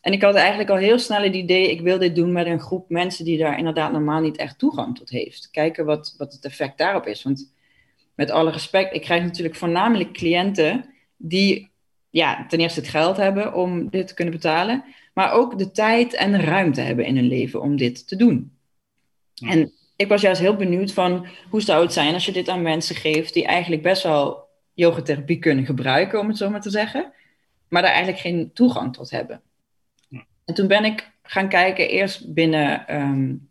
[0.00, 2.60] En ik had eigenlijk al heel snel het idee, ik wil dit doen met een
[2.60, 5.50] groep mensen die daar inderdaad normaal niet echt toegang tot heeft.
[5.50, 7.22] Kijken wat, wat het effect daarop is.
[7.22, 7.52] Want
[8.14, 10.84] met alle respect, ik krijg natuurlijk voornamelijk cliënten
[11.16, 11.70] die
[12.10, 16.14] ja, ten eerste het geld hebben om dit te kunnen betalen, maar ook de tijd
[16.14, 18.52] en de ruimte hebben in hun leven om dit te doen.
[19.34, 22.62] En ik was juist heel benieuwd van hoe zou het zijn als je dit aan
[22.62, 27.12] mensen geeft die eigenlijk best wel yogatherapie kunnen gebruiken, om het zo maar te zeggen,
[27.68, 29.42] maar daar eigenlijk geen toegang tot hebben.
[30.44, 33.50] En toen ben ik gaan kijken, eerst binnen um,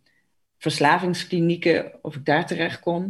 [0.57, 3.01] verslavingsklinieken, of ik daar terecht kon.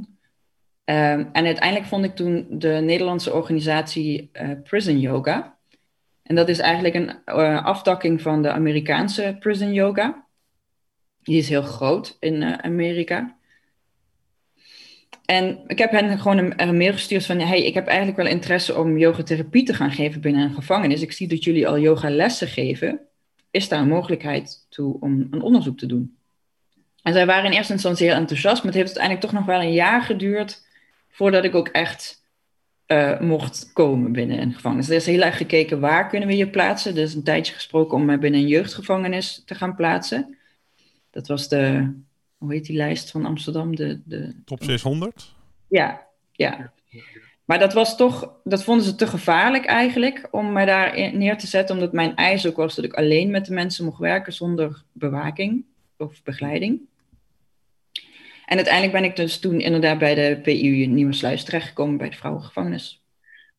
[0.86, 5.58] Um, en uiteindelijk vond ik toen de Nederlandse organisatie uh, Prison Yoga.
[6.24, 10.23] En dat is eigenlijk een uh, aftakking van de Amerikaanse Prison Yoga.
[11.24, 13.38] Die is heel groot in uh, Amerika.
[15.26, 17.40] En ik heb hen gewoon een, mail gestuurd van...
[17.40, 21.02] hey, ik heb eigenlijk wel interesse om yogatherapie te gaan geven binnen een gevangenis.
[21.02, 23.00] Ik zie dat jullie al yogalessen geven.
[23.52, 26.18] Is daar een mogelijkheid toe om een onderzoek te doen?
[27.02, 28.64] En zij waren in eerste instantie heel enthousiast...
[28.64, 30.66] maar het heeft uiteindelijk toch nog wel een jaar geduurd...
[31.10, 32.24] voordat ik ook echt
[32.88, 34.90] uh, mocht komen binnen een gevangenis.
[34.90, 36.96] Er is heel erg gekeken waar kunnen we je plaatsen.
[36.96, 40.38] Er is een tijdje gesproken om mij binnen een jeugdgevangenis te gaan plaatsen...
[41.14, 41.94] Dat was de,
[42.38, 43.76] hoe heet die lijst van Amsterdam?
[43.76, 45.34] De, de, Top 600?
[45.68, 46.74] Ja, ja.
[47.46, 51.48] Maar dat was toch, dat vonden ze te gevaarlijk eigenlijk om mij daar neer te
[51.48, 54.84] zetten, omdat mijn eis ook was dat ik alleen met de mensen mocht werken zonder
[54.92, 55.66] bewaking
[55.98, 56.82] of begeleiding.
[58.46, 62.16] En uiteindelijk ben ik dus toen inderdaad bij de PU Nieuwe Sluis terechtgekomen bij de
[62.16, 63.02] vrouwengevangenis.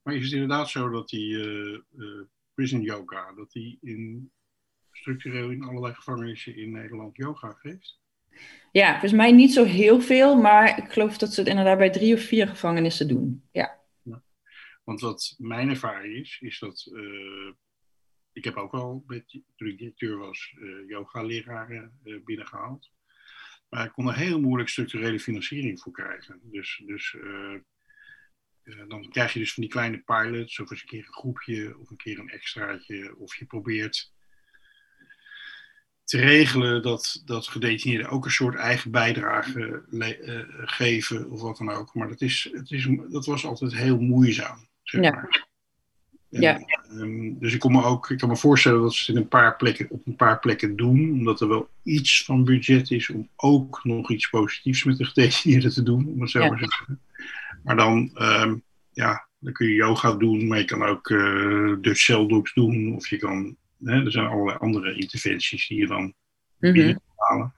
[0.03, 2.23] Maar is het inderdaad zo dat die uh, uh,
[2.55, 4.31] prison yoga, dat die in
[5.05, 8.01] structureel in allerlei gevangenissen in Nederland yoga geeft?
[8.73, 11.90] Ja, volgens mij niet zo heel veel, maar ik geloof dat ze het inderdaad bij
[11.90, 13.49] drie of vier gevangenissen doen.
[13.53, 13.81] Ja.
[14.03, 14.23] ja.
[14.85, 17.53] Want wat mijn ervaring is, is dat uh,
[18.33, 19.05] ik heb ook al,
[19.57, 22.90] toen ik directeur was, uh, yoga-leraren uh, binnengehaald.
[23.69, 26.40] Maar ik kon er heel moeilijk structurele financiering voor krijgen.
[26.43, 27.17] Dus, dus
[28.88, 31.90] dan krijg je dus van die kleine pilots, of eens een keer een groepje, of
[31.90, 33.17] een keer een extraatje.
[33.17, 34.13] Of je probeert
[36.05, 41.71] te regelen dat, dat gedetineerden ook een soort eigen bijdrage uh, geven of wat dan
[41.71, 41.95] ook.
[41.95, 45.11] Maar dat, is, het is, dat was altijd heel moeizaam, Zeg Ja.
[45.11, 45.47] maar.
[46.31, 46.61] En, Ja.
[46.90, 49.29] ehm, dus ik, kon me ook, ik kan me voorstellen dat ze het in een
[49.29, 53.29] paar plekken, op een paar plekken doen, omdat er wel iets van budget is om
[53.37, 56.49] ook nog iets positiefs met de gedetineerden te doen, om het zo Ja.
[56.49, 57.01] maar te zeggen.
[57.64, 58.57] Maar dan, ehm,
[58.93, 63.09] ja, dan kun je yoga doen, maar je kan ook eh Dutch celdogs doen, of
[63.09, 66.14] je kan, hè, er zijn allerlei andere interventies die je dan
[66.59, 66.73] Mhm.
[66.73, 67.55] binnen halen.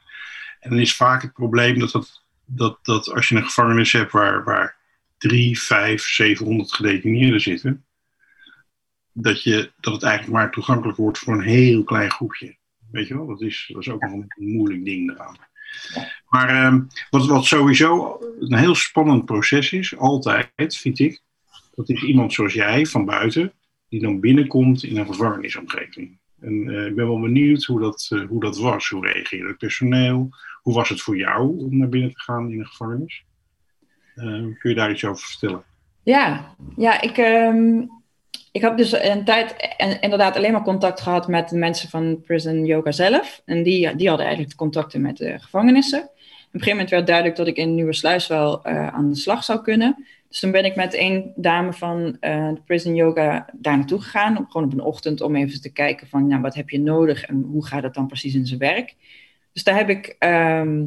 [0.60, 4.12] En dan is vaak het probleem dat, dat, dat, dat als je een gevangenis hebt
[4.12, 4.76] waar, waar
[5.18, 7.84] drie, vijf, 700 gedetineerden zitten,
[9.12, 12.56] dat, je, dat het eigenlijk maar toegankelijk wordt voor een heel klein groepje.
[12.90, 15.36] Weet je wel, dat is, dat is ook nog een moeilijk ding eraan.
[16.28, 21.20] Maar ehm, wat, wat sowieso een heel spannend proces is, altijd, vind ik,
[21.74, 23.52] dat is iemand zoals jij van buiten,
[23.88, 26.18] die dan binnenkomt in een gevangenisomgeving.
[26.40, 28.88] En eh, ik ben wel benieuwd hoe dat, eh, hoe dat was.
[28.88, 30.28] Hoe reageerde het personeel?
[30.62, 33.24] Hoe was het voor jou om naar binnen te gaan in een gevangenis?
[34.14, 34.24] Eh,
[34.58, 35.62] kun je daar iets over vertellen?
[36.02, 37.80] Ja, ja ik, ehm,
[38.52, 42.20] ik heb dus een tijd en, inderdaad alleen maar contact gehad met de mensen van
[42.20, 43.42] Prison Yoga zelf.
[43.44, 46.00] En die, die hadden eigenlijk contacten met de gevangenissen.
[46.02, 49.44] Op een gegeven moment werd duidelijk dat ik in Nieuwe Sluis wel aan de slag
[49.44, 50.06] zou kunnen.
[50.28, 54.46] Dus toen ben ik met een dame van eh, de Prison Yoga daar naartoe gegaan.
[54.48, 57.42] Gewoon op een ochtend om even te kijken van nou, wat heb je nodig en
[57.42, 58.94] hoe gaat het dan precies in zijn werk.
[59.52, 60.84] Dus daar heb ik ehm,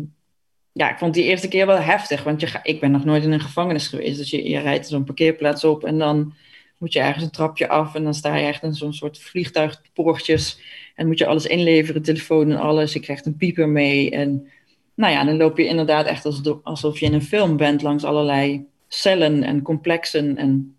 [0.72, 3.24] ja, ik vond die eerste keer wel heftig, want je ga, ik ben nog nooit
[3.24, 4.18] in een gevangenis geweest.
[4.18, 6.34] Dus je, je rijdt zo'n parkeerplaats op en dan
[6.78, 10.60] moet je ergens een trapje af en dan sta je echt in zo'n soort vliegtuigpoortjes
[10.96, 12.94] en moet je alles inleveren, telefoon en alles.
[12.94, 14.48] Je krijgt een pieper mee en
[14.96, 16.26] nou ja, dan loop je inderdaad echt
[16.64, 20.78] alsof je in een film bent langs allerlei cellen en complexen en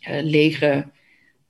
[0.00, 0.90] eh, lege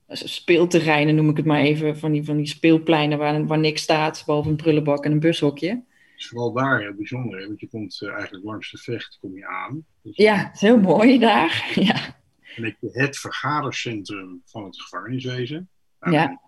[0.07, 4.23] speelterreinen, noem ik het maar even, van die, van die speelpleinen waar, waar niks staat,
[4.25, 5.69] behalve een prullenbak en een bushokje.
[5.69, 9.17] Het is vooral daar heel bijzonder, hè, want je komt eh, eigenlijk langs de vecht
[9.21, 9.85] kom je aan.
[10.01, 11.71] Dus Ja, het is heel mooi daar.
[11.75, 12.15] Ja.
[12.55, 15.69] En ik het vergadercentrum van het gevangeniswezen.
[15.99, 16.41] Nou, Ja.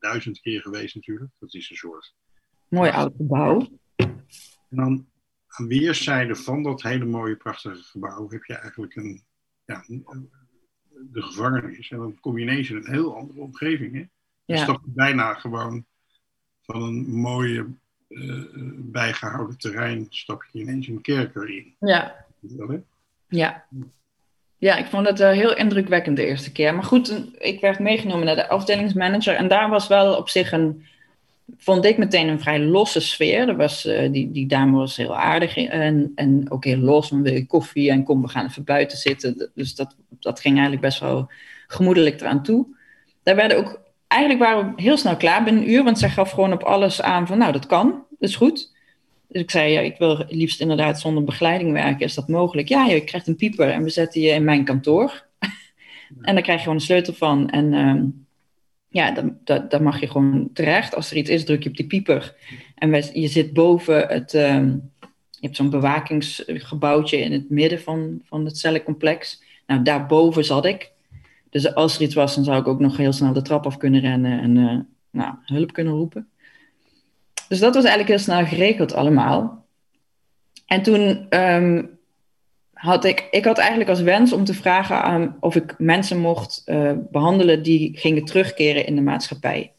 [0.00, 1.30] Duizend keer geweest natuurlijk.
[1.38, 2.14] Dat is een soort.
[2.68, 3.68] Mooi oud gebouw.
[3.96, 5.06] En dan
[5.58, 9.22] aan weerszijden van dat hele mooie, prachtige gebouw heb je eigenlijk een,
[9.64, 9.84] ja,
[11.10, 11.90] de gevangenis.
[11.90, 13.92] En dan kom je ineens in een heel andere omgeving.
[13.94, 13.98] Hè?
[14.44, 14.62] Je Ja.
[14.62, 15.84] stapt bijna gewoon
[16.62, 17.66] van een mooie,
[18.08, 18.42] eh,
[18.76, 21.74] bijgehouden terrein, stap je ineens een kerker in.
[21.80, 22.26] Ja.
[22.40, 22.84] Wel?
[23.28, 23.66] Ja.
[24.58, 26.74] Ja, ik vond het eh, heel indrukwekkend de eerste keer.
[26.74, 29.34] Maar goed, ik werd meegenomen naar de afdelingsmanager.
[29.34, 30.86] En daar was wel op zich een,
[31.56, 33.48] vond ik meteen een vrij losse sfeer.
[33.48, 37.08] Er was, eh, die, die dame was heel aardig en, en ook heel los.
[37.10, 39.50] Dan wil je koffie en kom, we gaan even buiten zitten.
[39.54, 41.30] Dus dat, dat ging eigenlijk best wel
[41.66, 42.66] gemoedelijk eraan toe.
[43.22, 45.84] Daar werden ook, eigenlijk waren we heel snel klaar binnen een uur.
[45.84, 48.76] Want zij gaf gewoon op alles aan van, nou, dat kan, dat is goed.
[49.28, 52.06] Dus ik zei, ja, ik wil liefst inderdaad zonder begeleiding werken.
[52.06, 52.68] Is dat mogelijk?
[52.68, 55.26] Ja, je krijgt een pieper en we zetten je in mijn kantoor.
[56.22, 57.50] en daar krijg je gewoon een sleutel van.
[57.50, 58.04] En ehm,
[58.88, 60.94] ja, dan, dan, mag je gewoon terecht.
[60.94, 62.34] Als er iets is, druk je op die pieper.
[62.74, 64.34] En je zit boven het...
[64.34, 64.76] ehm,
[65.40, 69.42] je hebt zo'n bewakingsgebouwtje in het midden van, van het cellencomplex.
[69.66, 70.90] Nou, daarboven zat ik.
[71.50, 73.76] Dus als er iets was, dan zou ik ook nog heel snel de trap af
[73.76, 74.78] kunnen rennen en eh,
[75.10, 76.28] nou, hulp kunnen roepen.
[77.48, 79.66] Dus dat was eigenlijk heel snel geregeld allemaal.
[80.66, 81.84] En toen ehm,
[82.78, 86.62] had ik, ik had eigenlijk als wens om te vragen aan of ik mensen mocht
[86.64, 89.72] eh, behandelen die gingen terugkeren in de maatschappij.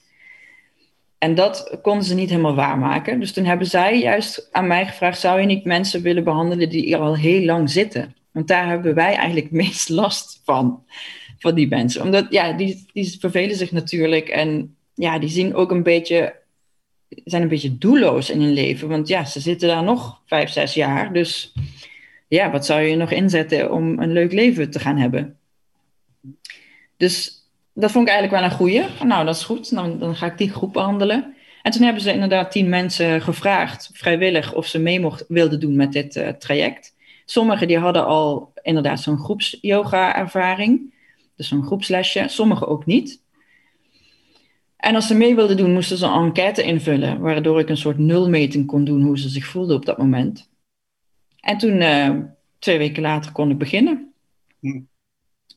[1.17, 3.19] En dat konden ze niet helemaal waarmaken.
[3.19, 6.85] Dus toen hebben zij juist aan mij gevraagd: zou je niet mensen willen behandelen die
[6.85, 8.15] hier al heel lang zitten?
[8.31, 10.83] Want daar hebben wij eigenlijk meest last van,
[11.37, 12.01] van die mensen.
[12.01, 16.35] Omdat ja, die, die vervelen zich natuurlijk en ja, die zien ook een beetje
[17.25, 18.87] zijn een beetje doelloos in hun leven.
[18.87, 21.13] Want ja, ze zitten daar nog vijf, zes jaar.
[21.13, 21.53] Dus
[22.29, 25.37] ja, wat zou je nog inzetten om een leuk leven te gaan hebben?
[26.97, 28.83] Dus dat vond ik eigenlijk wel een goeie.
[29.03, 29.75] Nou, dat is goed.
[29.75, 31.35] Dan, dan ga ik die groep behandelen.
[31.61, 35.75] En toen hebben ze inderdaad tien mensen gevraagd, vrijwillig, of ze mee mocht, wilden doen
[35.75, 36.95] met dit uh, traject.
[37.25, 40.93] Sommigen die hadden al inderdaad zo'n groeps-yoga-ervaring.
[41.35, 42.25] Dus zo'n groepslesje.
[42.27, 43.21] Sommigen ook niet.
[44.77, 47.97] En als ze mee wilden doen, moesten ze een enquête invullen, waardoor ik een soort
[47.97, 50.48] nulmeting kon doen hoe ze zich voelden op dat moment.
[51.49, 52.15] En toen, uh,
[52.59, 54.13] twee weken later, kon ik beginnen.
[54.59, 54.81] Hm.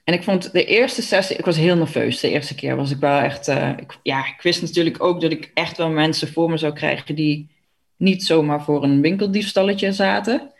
[0.05, 2.20] En ik vond de eerste sessie, ik was heel nerveus.
[2.20, 5.33] De eerste keer was ik wel echt, uh, ik, ja, ik wist natuurlijk ook dat
[5.33, 7.50] ik echt wel mensen voor me zou krijgen die
[7.96, 10.52] niet zomaar voor een winkeldiefstalletje zaten,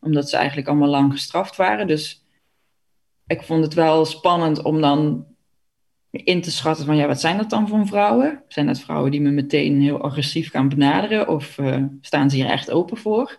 [0.00, 1.86] omdat ze eigenlijk allemaal lang gestraft waren.
[1.86, 2.24] Dus
[3.26, 5.26] ik vond het wel spannend om dan
[6.10, 8.42] in te schatten van ja, wat zijn dat dan voor vrouwen?
[8.48, 12.50] Zijn dat vrouwen die me meteen heel agressief gaan benaderen of uh, staan ze hier
[12.50, 13.38] echt open voor?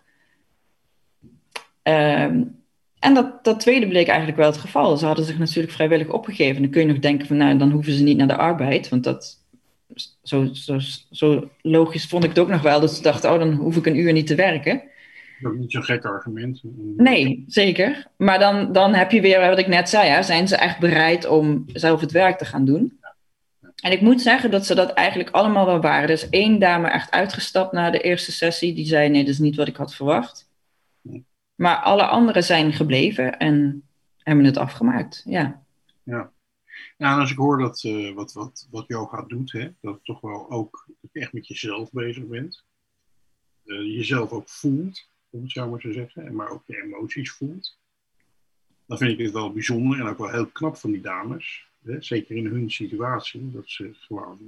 [1.83, 2.57] Um,
[2.99, 4.97] En dat, dat tweede bleek eigenlijk wel het geval.
[4.97, 6.61] Ze hadden zich natuurlijk vrijwillig opgegeven.
[6.61, 8.89] Dan kun je nog denken van, nou, dan hoeven ze niet naar de arbeid.
[8.89, 9.43] Want dat,
[10.23, 10.79] zo, zo,
[11.11, 12.79] zo logisch vond ik het ook nog wel.
[12.79, 14.81] Dat ze dachten, oh, dan hoef ik een uur niet te werken.
[15.39, 16.61] Dat is niet zo'n gek argument.
[16.97, 18.07] Nee, zeker.
[18.17, 20.09] Maar dan, dan heb je weer wat ik net zei.
[20.09, 22.99] Hè, zijn ze echt bereid om zelf het werk te gaan doen?
[23.81, 26.03] En ik moet zeggen dat ze dat eigenlijk allemaal wel waren.
[26.03, 28.73] Er is één dame echt uitgestapt na de eerste sessie.
[28.73, 30.48] Die zei, nee, dat is niet wat ik had verwacht.
[31.59, 33.83] Maar alle anderen zijn gebleven en
[34.17, 35.21] hebben het afgemaakt.
[35.25, 35.63] Ja.
[36.03, 36.31] Ja.
[36.97, 40.03] Nou, en als ik hoor dat uh, wat, wat, wat yoga doet, hè, dat het
[40.03, 42.63] toch wel ook echt met jezelf bezig bent.
[43.65, 47.77] Uh, jezelf ook voelt, om het zo maar te zeggen, maar ook je emoties voelt.
[48.85, 51.67] Dan vind ik het wel bijzonder en ook wel heel knap van die dames.
[51.83, 54.39] Hè, zeker in hun situatie, dat ze gewoon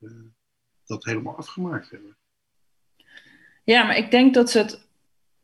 [0.00, 0.10] uh,
[0.86, 2.16] dat helemaal afgemaakt hebben.
[3.64, 4.87] Ja, maar ik denk dat ze het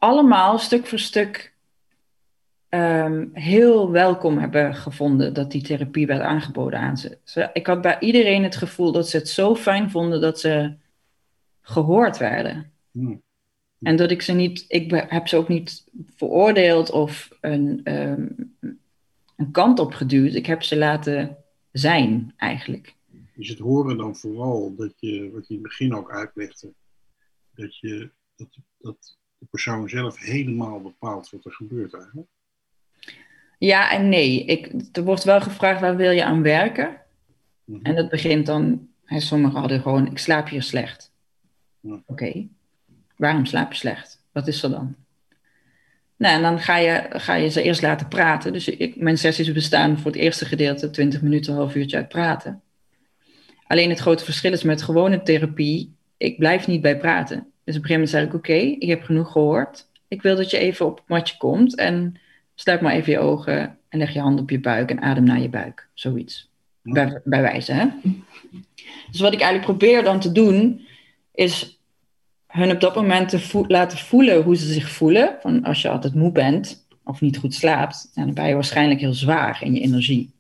[0.04, 1.54] allemaal stuk voor stuk
[2.68, 7.50] um, heel welkom hebben gevonden dat die therapie werd aangeboden aan ze.
[7.52, 10.74] Ik had bij iedereen het gevoel dat ze het zo fijn vonden dat ze
[11.60, 12.72] gehoord werden.
[12.90, 13.22] Hmm.
[13.82, 15.84] En dat ik ze niet, ik heb ze ook niet
[16.16, 18.56] veroordeeld of een, um,
[19.36, 20.34] een kant op geduwd.
[20.34, 21.36] Ik heb ze laten
[21.72, 22.94] zijn, eigenlijk.
[23.36, 26.72] Is het horen dan vooral dat je, wat je in het begin ook uitlegde,
[27.54, 32.28] dat, je, dat, dat de persoon zelf helemaal bepaalt wat er gebeurt eigenlijk?
[33.58, 34.44] Ja en nee.
[34.44, 37.00] Ik, er wordt wel gevraagd waar wil je aan werken.
[37.64, 37.84] Mhm.
[37.84, 41.12] En dat begint dan, hè, sommigen hadden gewoon, ik slaap hier slecht.
[42.06, 42.46] Oké,
[43.16, 44.22] waarom slaap je slecht?
[44.32, 44.94] Wat is er dan?
[46.16, 48.52] Nou, en dan ga je, ga je ze eerst laten praten.
[48.52, 52.08] Dus ik, mijn sessies bestaan voor het eerste gedeelte 20 minuten, een half uurtje uit
[52.08, 52.62] praten.
[53.66, 57.52] Alleen het grote verschil is met gewone therapie, ik blijf niet bij praten.
[57.64, 59.86] Dus op een gegeven moment zei ik, oké, ik heb genoeg gehoord.
[60.08, 62.16] Ik wil dat je even op het matje komt en
[62.54, 65.40] sluit maar even je ogen en leg je hand op je buik en adem naar
[65.40, 65.88] je buik.
[65.94, 66.50] Zoiets.
[66.82, 67.86] Bij, bij wijze, hè?
[69.10, 70.86] Dus wat ik eigenlijk probeer dan te doen,
[71.34, 71.78] is
[72.46, 75.36] hun op dat moment te laten voelen hoe ze zich voelen.
[75.40, 79.14] Van als je altijd moe bent of niet goed slaapt, dan ben je waarschijnlijk heel
[79.14, 80.32] zwaar in je energie.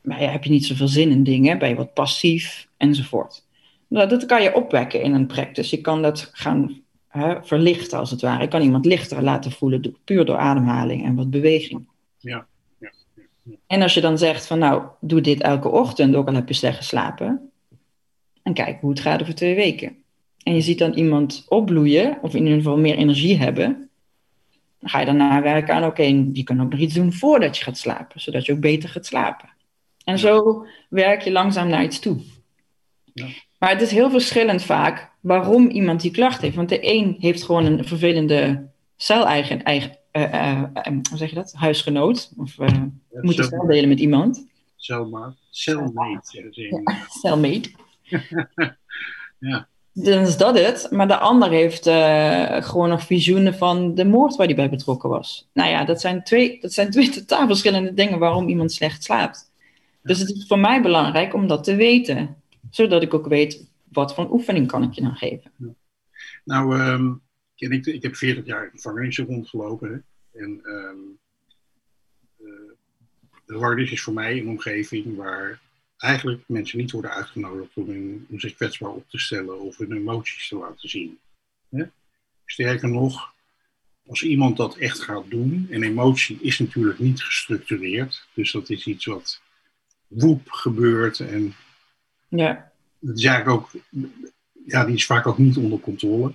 [0.00, 3.43] Maar ja, heb je niet zoveel zin in dingen, ben je wat passief enzovoort.
[3.94, 5.76] Nou, dat kan je opwekken in een practice.
[5.76, 8.42] Je kan dat gaan hè, verlichten als het ware.
[8.42, 11.86] Je kan iemand lichter laten voelen, puur door ademhaling en wat beweging.
[12.18, 12.46] Ja.
[12.78, 12.92] ja,
[13.42, 13.52] ja.
[13.66, 16.54] En als je dan zegt van nou, doe dit elke ochtend, ook al heb je
[16.54, 17.50] slecht geslapen.
[18.42, 19.96] En kijk hoe het gaat over twee weken.
[20.42, 23.90] En je ziet dan iemand opbloeien, of in ieder geval meer energie hebben.
[24.78, 26.02] Dan ga je daarna werken aan, oké,
[26.32, 29.06] je kan ook nog iets doen voordat je gaat slapen, zodat je ook beter gaat
[29.06, 29.48] slapen.
[30.04, 32.20] En zo werk je langzaam naar iets toe.
[33.12, 33.26] Ja.
[33.64, 36.56] Maar het is heel verschillend vaak waarom iemand die klacht heeft.
[36.56, 41.52] Want de een heeft gewoon een vervelende cel-eigen, eigen, uh, uh, hoe zeg je dat?
[41.56, 42.32] Huisgenoot.
[42.36, 44.46] Of uh, ja, moet je cel delen met iemand.
[44.76, 45.34] Celmaat.
[45.50, 46.50] Cellmate.
[46.50, 47.70] Ja, cellmate.
[49.38, 49.68] ja.
[49.92, 50.88] Dan is dat het.
[50.90, 51.88] Maar de ander heeft
[52.64, 55.48] gewoon nog visioenen van de moord waar hij bij betrokken was.
[55.52, 59.52] Nou ja, dat zijn twee, dat zijn twee totaal verschillende dingen waarom iemand slecht slaapt.
[60.02, 62.36] Dus het is voor mij belangrijk om dat te weten
[62.70, 65.76] zodat ik ook weet wat voor oefening kan ik je dan geven.
[66.44, 67.22] Nou, um,
[67.56, 70.04] ik, ik heb 40 jaar in gevangenissen rondgelopen.
[70.32, 71.18] En um,
[72.40, 72.72] uh,
[73.46, 75.60] de is voor mij een omgeving waar
[75.96, 80.56] eigenlijk mensen niet worden uitgenodigd om, zich kwetsbaar op te stellen of hun emoties te
[80.56, 81.18] laten zien.
[82.44, 83.34] Sterker nog,
[84.06, 88.86] als iemand dat echt gaat doen, en emotie is natuurlijk niet gestructureerd, dus dat is
[88.86, 89.40] iets wat
[90.06, 91.54] woep gebeurt en
[92.36, 92.72] ja.
[92.98, 93.70] Dat is eigenlijk ook,
[94.66, 96.32] ja, die is vaak ook niet onder controle.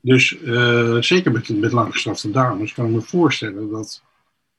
[0.00, 4.02] Dus uh, zeker met, met langgestrafte dames kan ik me voorstellen dat,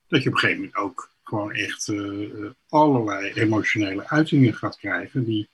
[0.08, 5.26] dat je op een gegeven moment ook gewoon echt uh, allerlei emotionele uitingen gaat krijgen.
[5.26, 5.50] Die,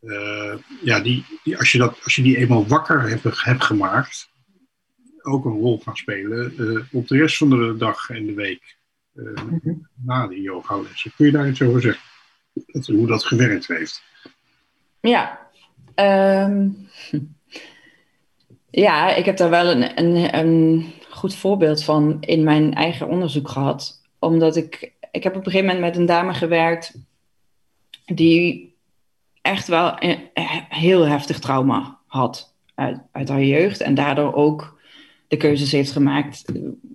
[0.00, 4.28] uh, ja, die, die, als, je dat, als je die eenmaal wakker hebt, hebt gemaakt,
[5.22, 6.54] ook een rol gaan spelen
[6.92, 8.76] op de rest van de dag en de week.
[9.12, 9.88] Mm -hmm.
[10.04, 11.12] Na die yogalessen.
[11.16, 12.02] Kun je daar iets over zeggen?
[12.66, 14.02] Dat, hoe dat gewerkt heeft?
[15.08, 15.38] Ja.
[16.46, 16.88] Um,
[18.86, 23.48] ja, ik heb daar wel een, een, een, goed voorbeeld van in mijn eigen onderzoek
[23.48, 24.02] gehad.
[24.18, 26.98] Omdat ik, ik heb op een gegeven moment met een dame gewerkt
[28.04, 28.74] die
[29.42, 29.94] echt wel
[30.68, 33.80] heel heftig trauma had uit, uit haar jeugd.
[33.80, 34.80] En daardoor ook
[35.28, 36.44] de keuzes heeft gemaakt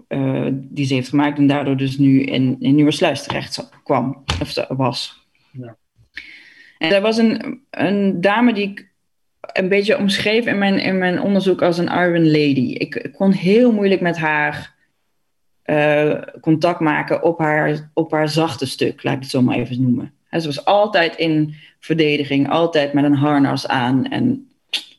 [0.08, 1.38] uh, die ze heeft gemaakt.
[1.38, 5.28] En daardoor dus nu in, in Nieuwe Sluis terecht kwam, of was.
[5.52, 5.78] Ja.
[6.80, 8.90] En er was een, een dame die ik
[9.40, 12.74] een beetje omschreef in mijn, in mijn onderzoek als een Iron Lady.
[12.74, 14.76] Ik, kon heel moeilijk met haar
[15.62, 19.82] eh, contact maken op haar, op haar zachte stuk, laat ik het zo maar even
[19.82, 20.14] noemen.
[20.32, 24.50] ze was altijd in verdediging, altijd met een harnas aan en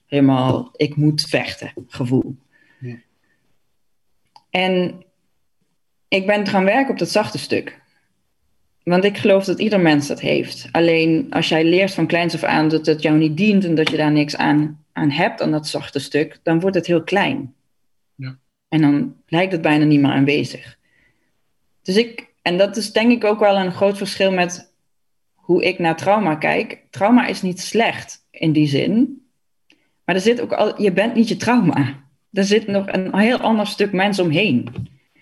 [0.06, 2.36] helemaal ik moet vechten gevoel.
[2.78, 2.96] Ja.
[4.50, 5.02] En
[6.08, 7.79] ik ben gaan werken op dat zachte stuk.
[8.82, 10.68] Want ik geloof dat ieder mens dat heeft.
[10.72, 13.90] Alleen als jij leert van kleins af aan dat het jou niet dient en dat
[13.90, 17.54] je daar niks aan, aan hebt, aan dat zachte stuk, dan wordt het heel klein.
[18.14, 18.38] Ja.
[18.68, 20.78] En dan lijkt het bijna niet meer aanwezig.
[21.82, 24.72] Dus ik, en dat is denk ik ook wel een groot verschil met
[25.34, 26.82] hoe ik naar trauma kijk.
[26.90, 29.22] Trauma is niet slecht in die zin,
[30.04, 32.08] maar er zit ook al, je bent niet je trauma.
[32.32, 34.68] Er zit nog een heel ander stuk mens omheen.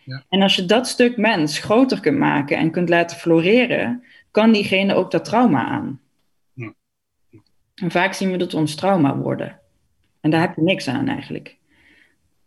[0.09, 0.25] Ja.
[0.29, 4.95] En als je dat stuk mens groter kunt maken en kunt laten floreren, kan diegene
[4.95, 6.01] ook dat trauma aan.
[6.53, 6.75] Ja.
[7.75, 9.59] En vaak zien we dat ons trauma worden.
[10.21, 11.57] En daar heb je niks aan eigenlijk.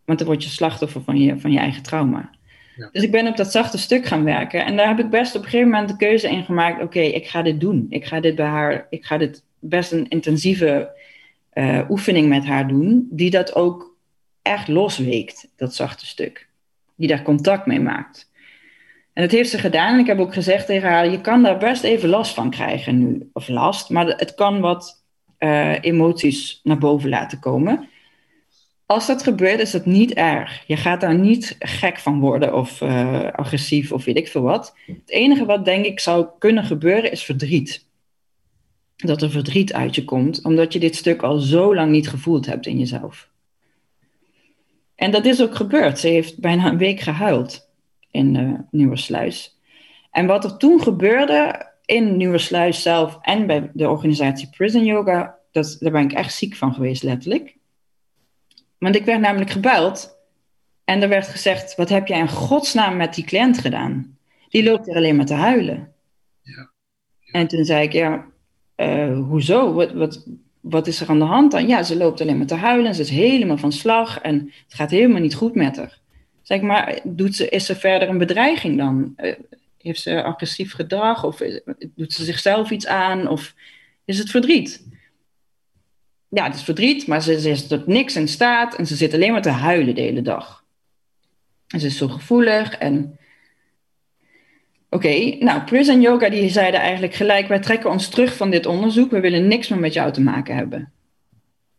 [0.05, 2.29] Want dan word je slachtoffer van je, van je eigen trauma.
[2.75, 2.89] Ja.
[2.91, 4.65] Dus ik ben op dat zachte stuk gaan werken.
[4.65, 6.81] En daar heb ik best op een gegeven moment de keuze in gemaakt.
[6.81, 7.85] Oké, ik ga dit doen.
[7.89, 8.87] Ik ga dit bij haar.
[8.89, 10.99] Ik ga dit best een intensieve
[11.53, 13.07] uh, oefening met haar doen.
[13.11, 13.95] Die dat ook
[14.41, 16.49] echt losweekt, dat zachte stuk
[16.95, 18.29] die daar contact mee maakt.
[19.13, 19.93] En dat heeft ze gedaan.
[19.93, 22.97] En ik heb ook gezegd tegen haar: je kan daar best even last van krijgen
[22.99, 23.29] nu.
[23.33, 25.03] Of last, maar het kan wat
[25.39, 27.89] uh, emoties naar boven laten komen.
[28.85, 30.63] Als dat gebeurt, is dat niet erg.
[30.67, 34.75] Je gaat daar niet gek van worden of uh, agressief of weet ik veel wat.
[34.85, 37.85] Het enige wat denk ik zou kunnen gebeuren is verdriet.
[38.95, 42.45] Dat er verdriet uit je komt, omdat je dit stuk al zo lang niet gevoeld
[42.45, 43.30] hebt in jezelf.
[44.95, 45.99] En dat is ook gebeurd.
[45.99, 47.69] Ze heeft bijna een week gehuild
[48.11, 49.59] in uh, Nieuwersluis.
[50.11, 55.77] En wat er toen gebeurde in Nieuwersluis zelf en bij de organisatie Prison Yoga, dat,
[55.79, 57.57] daar ben ik echt ziek van geweest, letterlijk.
[58.77, 60.17] Want ik werd namelijk gebeld
[60.83, 64.17] en er werd gezegd: Wat heb jij in godsnaam met die cliënt gedaan?
[64.49, 65.93] Die loopt er alleen maar te huilen.
[66.41, 66.71] Ja.
[67.31, 68.25] En toen zei ik: Ja,
[68.75, 69.73] uh, hoezo?
[69.73, 70.27] Wat, wat,
[70.61, 71.67] wat is er aan de hand dan?
[71.67, 72.95] Ja, ze loopt alleen maar te huilen.
[72.95, 75.99] Ze is helemaal van slag en het gaat helemaal niet goed met haar.
[76.41, 79.13] Zeg maar, doet ze, is ze verder een bedreiging dan?
[79.17, 79.33] Uh,
[79.77, 81.41] heeft ze agressief gedrag of
[81.95, 83.53] doet ze zichzelf iets aan of
[84.05, 84.87] is het verdriet?
[86.29, 89.13] Ja, het is verdriet, maar ze, ze is tot niks in staat en ze zit
[89.13, 90.63] alleen maar te huilen de hele dag.
[91.67, 93.19] En ze is zo gevoelig en
[94.93, 99.11] Oké, nou, Prison Yoga die zeiden eigenlijk gelijk, wij trekken ons terug van dit onderzoek,
[99.11, 100.91] we willen niks meer met jou te maken hebben.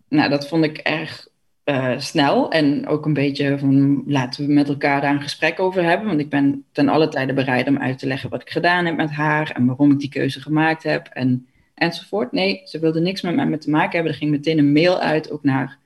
[0.08, 1.28] Nou, dat vond ik erg
[1.64, 5.82] uh, snel en ook een beetje van, laten we met elkaar daar een gesprek over
[5.82, 8.86] hebben, want ik ben ten alle tijde bereid om uit te leggen wat ik gedaan
[8.86, 12.32] heb met haar en waarom ik die keuze gemaakt heb en, enzovoort.
[12.32, 14.12] Nee, ze wilde niks met mij te maken hebben.
[14.12, 15.78] Er ging meteen een mail uit, ook naar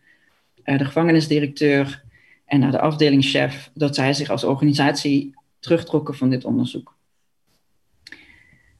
[0.65, 2.03] uh, de gevangenisdirecteur
[2.45, 6.96] en naar de afdelingschef, dat zij zich als organisatie terugtrokken van dit onderzoek.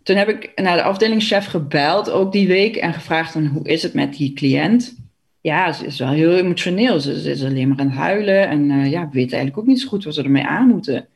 [0.07, 3.95] Toen heb ik naar de afdelingschef gebeld, ook die week, en gevraagd hoe is het
[3.95, 4.97] met die cliënt?
[5.41, 7.01] Ja, ze is wel heel emotioneel.
[7.01, 9.89] Ze, is alleen maar aan het huilen en uh, ja, weet eigenlijk ook niet zo
[9.89, 10.97] goed wat ze ermee aan moeten.
[10.97, 11.07] Ik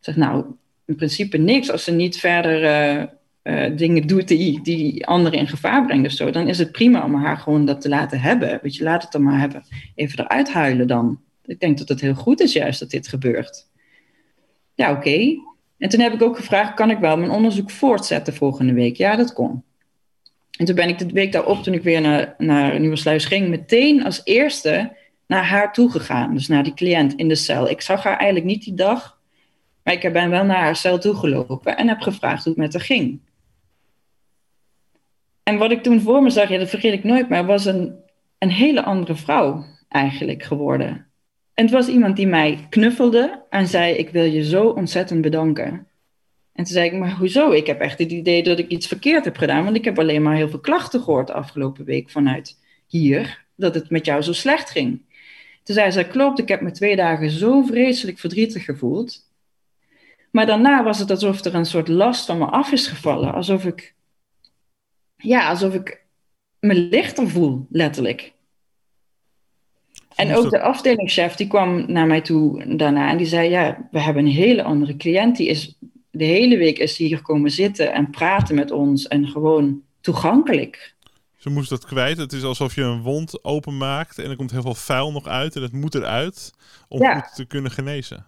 [0.00, 0.44] zeg, nou,
[0.84, 1.70] in principe niks.
[1.70, 3.04] Als ze niet verder uh,
[3.42, 7.04] uh, dingen doet die, die anderen in gevaar brengt of zo, dan is het prima
[7.04, 8.58] om haar gewoon dat te laten hebben.
[8.62, 9.62] Weet je, laat het dan maar hebben.
[9.94, 11.20] Even eruit huilen dan.
[11.44, 13.68] Ik denk dat het heel goed is juist dat dit gebeurt.
[14.74, 15.36] Ja, oké.
[15.82, 18.96] En toen heb ik ook gevraagd, kan ik wel mijn onderzoek voortzetten volgende week?
[18.96, 19.62] Ja, dat kon.
[20.58, 24.04] En toen ben ik de week daarop, toen ik weer naar, naar Nieuwersluis ging, meteen
[24.04, 26.34] als eerste naar haar toe gegaan.
[26.34, 27.68] Dus naar die cliënt in de cel.
[27.68, 29.18] Ik zag haar eigenlijk niet die dag,
[29.82, 32.82] maar ik ben wel naar haar cel toegelopen en heb gevraagd hoe het met haar
[32.82, 33.20] ging.
[35.42, 37.94] En wat ik toen voor me zag, ja, dat vergeet ik nooit, maar was een,
[38.38, 41.11] een hele andere vrouw eigenlijk geworden.
[41.54, 45.86] En het was iemand die mij knuffelde en zei: Ik wil je zo ontzettend bedanken.
[46.52, 47.50] En toen zei ik: Maar hoezo?
[47.50, 50.22] Ik heb echt het idee dat ik iets verkeerd heb gedaan, want ik heb alleen
[50.22, 54.32] maar heel veel klachten gehoord de afgelopen week vanuit hier, dat het met jou zo
[54.32, 55.00] slecht ging.
[55.62, 59.30] Toen zei ze: Klopt, ik heb me twee dagen zo vreselijk verdrietig gevoeld.
[60.30, 63.32] Maar daarna was het alsof er een soort last van me af is gevallen.
[63.34, 63.94] Alsof ik,
[65.16, 66.04] ja, alsof ik
[66.60, 68.32] me lichter voel, letterlijk.
[70.14, 74.00] En ook de afdelingschef die kwam naar mij toe daarna en die zei: Ja, we
[74.00, 75.36] hebben een hele andere cliënt.
[75.36, 75.76] Die is
[76.10, 80.94] de hele week is hier komen zitten en praten met ons en gewoon toegankelijk.
[81.36, 82.16] Ze moest dat kwijt.
[82.16, 85.54] Het is alsof je een wond openmaakt en er komt heel veel vuil nog uit
[85.54, 86.52] en dat moet eruit
[86.88, 88.26] om goed te kunnen genezen.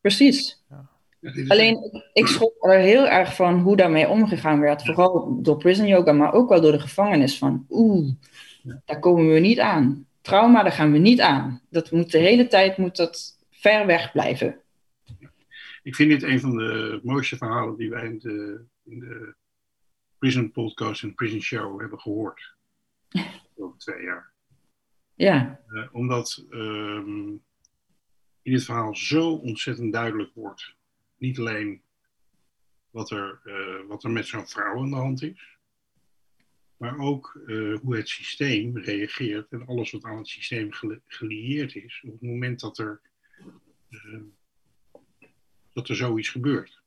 [0.00, 0.62] Precies.
[0.70, 0.88] Ja.
[1.48, 4.84] Alleen ik schrok er heel erg van hoe daarmee omgegaan werd.
[4.84, 7.38] Vooral door prison yoga, maar ook wel door de gevangenis.
[7.38, 8.12] Van oeh,
[8.84, 11.62] daar komen we niet aan trauma, daar gaan we niet aan.
[11.70, 14.60] Dat moet de hele tijd moet dat ver weg blijven.
[15.82, 19.34] Ik vind dit een van de mooiste verhalen die wij in de, in de
[20.18, 22.54] Prison Podcast en Prison Show hebben gehoord.
[23.56, 24.32] Over twee jaar.
[25.14, 25.60] Ja.
[25.68, 27.42] Uh, omdat um,
[28.42, 30.74] in dit verhaal zo ontzettend duidelijk wordt.
[31.16, 31.82] Niet alleen
[32.90, 35.55] wat er, uh, wat er met zo'n vrouw aan de hand is.
[36.76, 40.68] Maar ook uh, hoe het systeem reageert en alles wat aan het systeem
[41.06, 42.02] gelieerd is.
[42.06, 43.00] Op het moment dat er,
[45.72, 46.82] dat er zoiets gebeurt.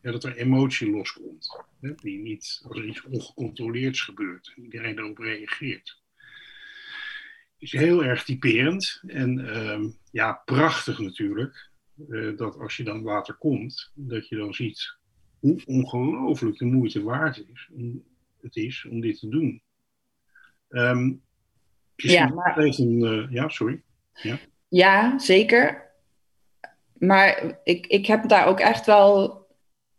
[0.00, 1.64] Ja, dat er emotie loskomt.
[1.80, 4.52] Hè, die niet, als er iets ongecontroleerds gebeurt.
[4.56, 6.02] En iedereen erop reageert
[7.64, 9.02] is heel erg typerend.
[9.06, 11.70] En um, ja, prachtig natuurlijk.
[12.08, 14.96] Uh, dat als je dan later komt, dat je dan ziet
[15.38, 17.68] hoe ongelooflijk de moeite waard is
[18.44, 19.62] het is om dit te doen.
[20.68, 21.22] Um,
[21.96, 22.66] ja, maar...
[22.66, 23.82] uh, ja, sorry.
[24.12, 24.38] Ja.
[24.68, 25.90] ja, zeker.
[26.98, 29.42] Maar ik, ik heb daar ook echt wel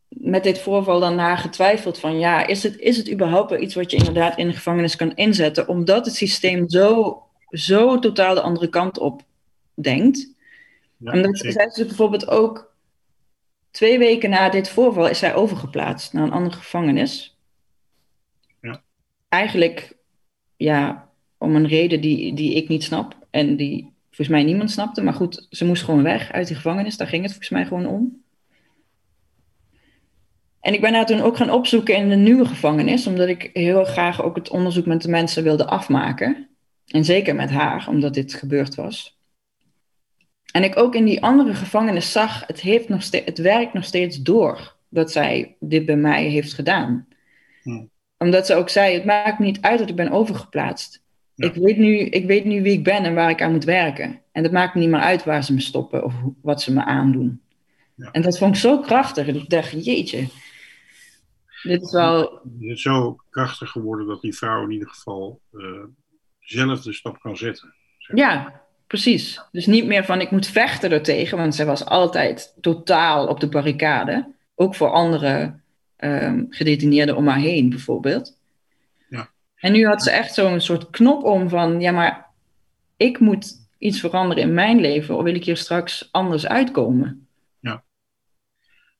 [0.07, 3.75] met dit voorval dan naar getwijfeld van ja, is het, is het überhaupt wel iets
[3.75, 7.19] wat je inderdaad in de gevangenis kan inzetten, omdat het systeem zo
[7.49, 9.23] zo totaal de andere kant op
[9.73, 10.33] denkt.
[10.97, 12.73] Ja, Omdat zij ze bijvoorbeeld ook
[13.71, 17.34] twee weken na dit voorval is zij overgeplaatst naar een andere gevangenis.
[19.35, 19.97] Eigenlijk,
[20.57, 25.03] ja, om een reden die, die ik niet snap en die volgens mij niemand snapte.
[25.03, 26.97] Maar goed, ze moest gewoon weg uit die gevangenis.
[26.97, 28.23] Daar ging het volgens mij gewoon om.
[30.59, 33.83] En ik ben daar toen ook gaan opzoeken in de nieuwe gevangenis, omdat ik heel
[33.83, 36.49] graag ook het onderzoek met de mensen wilde afmaken.
[36.87, 39.19] En zeker met haar, omdat dit gebeurd was.
[40.51, 43.83] En ik ook in die andere gevangenis zag, het, heeft nog steeds, het werkt nog
[43.83, 47.07] steeds door dat zij dit bij mij heeft gedaan.
[47.63, 47.83] Hm.
[48.17, 51.03] Omdat ze ook zei, het maakt me niet uit dat ik ben overgeplaatst.
[51.35, 54.21] Ik, weet nu, ik weet nu wie ik ben en waar ik aan moet werken.
[54.31, 56.83] En het maakt me niet meer uit waar ze me stoppen of wat ze me
[56.83, 57.41] aandoen.
[57.95, 58.11] Ja.
[58.11, 59.27] En dat vond ik zo krachtig.
[59.27, 60.27] Ik dacht, jeetje,
[61.63, 62.41] dit is wel...
[62.59, 65.39] Is zo krachtig geworden dat die vrouw in ieder geval...
[65.51, 65.83] Uh
[66.45, 67.73] zelf de stap kan zetten.
[67.97, 69.41] Ja, precies.
[69.51, 73.49] Dus niet meer van ik moet vechten ertegen, want zij was altijd totaal op de
[73.49, 74.33] barricade.
[74.55, 75.59] Ook voor andere
[76.05, 78.39] um, gedetineerden om haar heen, bijvoorbeeld.
[79.09, 79.29] Ja.
[79.55, 82.29] En nu had ze echt zo'n soort knop om van, ja, maar
[82.97, 87.27] ik moet iets veranderen in mijn leven, of wil ik hier straks anders uitkomen?
[87.59, 87.83] Ja.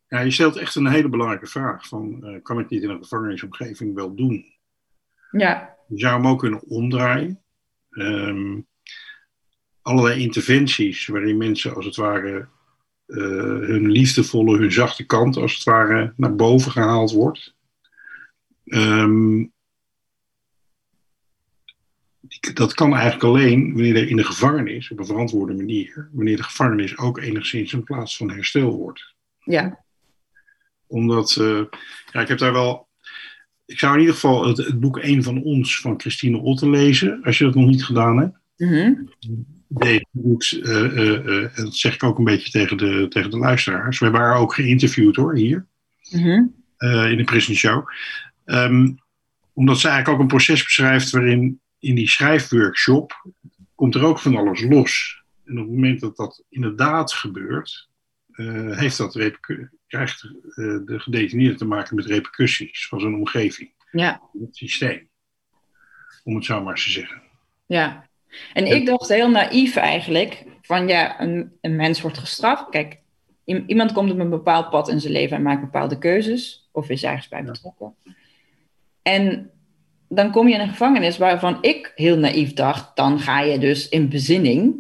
[0.07, 3.03] Ja, je stelt echt een hele belangrijke vraag van, uh, kan ik dit in een
[3.03, 4.53] gevangenisomgeving wel doen?
[5.31, 5.75] Ja.
[5.87, 7.39] Je zou hem ook kunnen omdraaien.
[7.89, 8.67] Um,
[9.81, 12.47] allerlei interventies waarin mensen als het ware
[13.05, 17.55] hun liefdevolle, hun zachte kant als het ware naar boven gehaald wordt.
[18.65, 19.53] Um,
[22.53, 26.43] dat kan eigenlijk alleen wanneer er in de gevangenis, op een verantwoorde manier, wanneer de
[26.43, 29.13] gevangenis ook enigszins een plaats van herstel wordt.
[29.39, 29.83] Ja.
[30.87, 31.63] Omdat, uh,
[32.11, 32.85] ja, ik heb daar wel
[33.65, 37.23] ik zou in ieder geval het, het, boek Een van ons van Christine Otten lezen,
[37.23, 38.37] als je dat nog niet gedaan hebt.
[38.57, 39.45] Mm Deze
[40.11, 43.99] boeks, uh, uh, dat zeg ik ook een beetje tegen de, tegen de luisteraars.
[43.99, 45.65] We hebben haar ook geïnterviewd hoor, hier.
[46.11, 46.63] Mm
[47.09, 47.89] in de Prison Show.
[48.45, 48.99] Um,
[49.53, 53.27] omdat ze eigenlijk ook een proces beschrijft waarin in die schrijfworkshop
[53.75, 55.23] komt er ook van alles los.
[55.45, 57.89] En op het moment dat dat inderdaad gebeurt,
[58.71, 59.15] heeft dat
[59.87, 60.33] krijgt uh,
[60.85, 63.71] de gedetineerde te maken met repercussies van zijn omgeving.
[63.91, 64.21] Ja.
[64.39, 65.09] Het systeem.
[66.23, 67.21] Om het zo maar eens te zeggen.
[67.65, 68.07] Ja.
[68.53, 72.69] En ik dacht heel naïef eigenlijk, van ja, een, een mens wordt gestraft.
[72.69, 72.99] Kijk,
[73.45, 77.03] iemand komt op een bepaald pad in zijn leven en maakt bepaalde keuzes, of is
[77.03, 77.95] ergens bij betrokken.
[79.01, 79.49] En
[80.09, 83.89] dan kom je in een gevangenis waarvan ik heel naïef dacht, dan ga je dus
[83.89, 84.75] in bezinning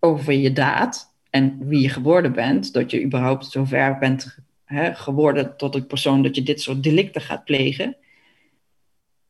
[0.00, 5.56] over je daad en wie je geworden bent, dat je überhaupt zover bent hè, geworden
[5.56, 7.96] tot een persoon dat je dit soort delicten gaat plegen.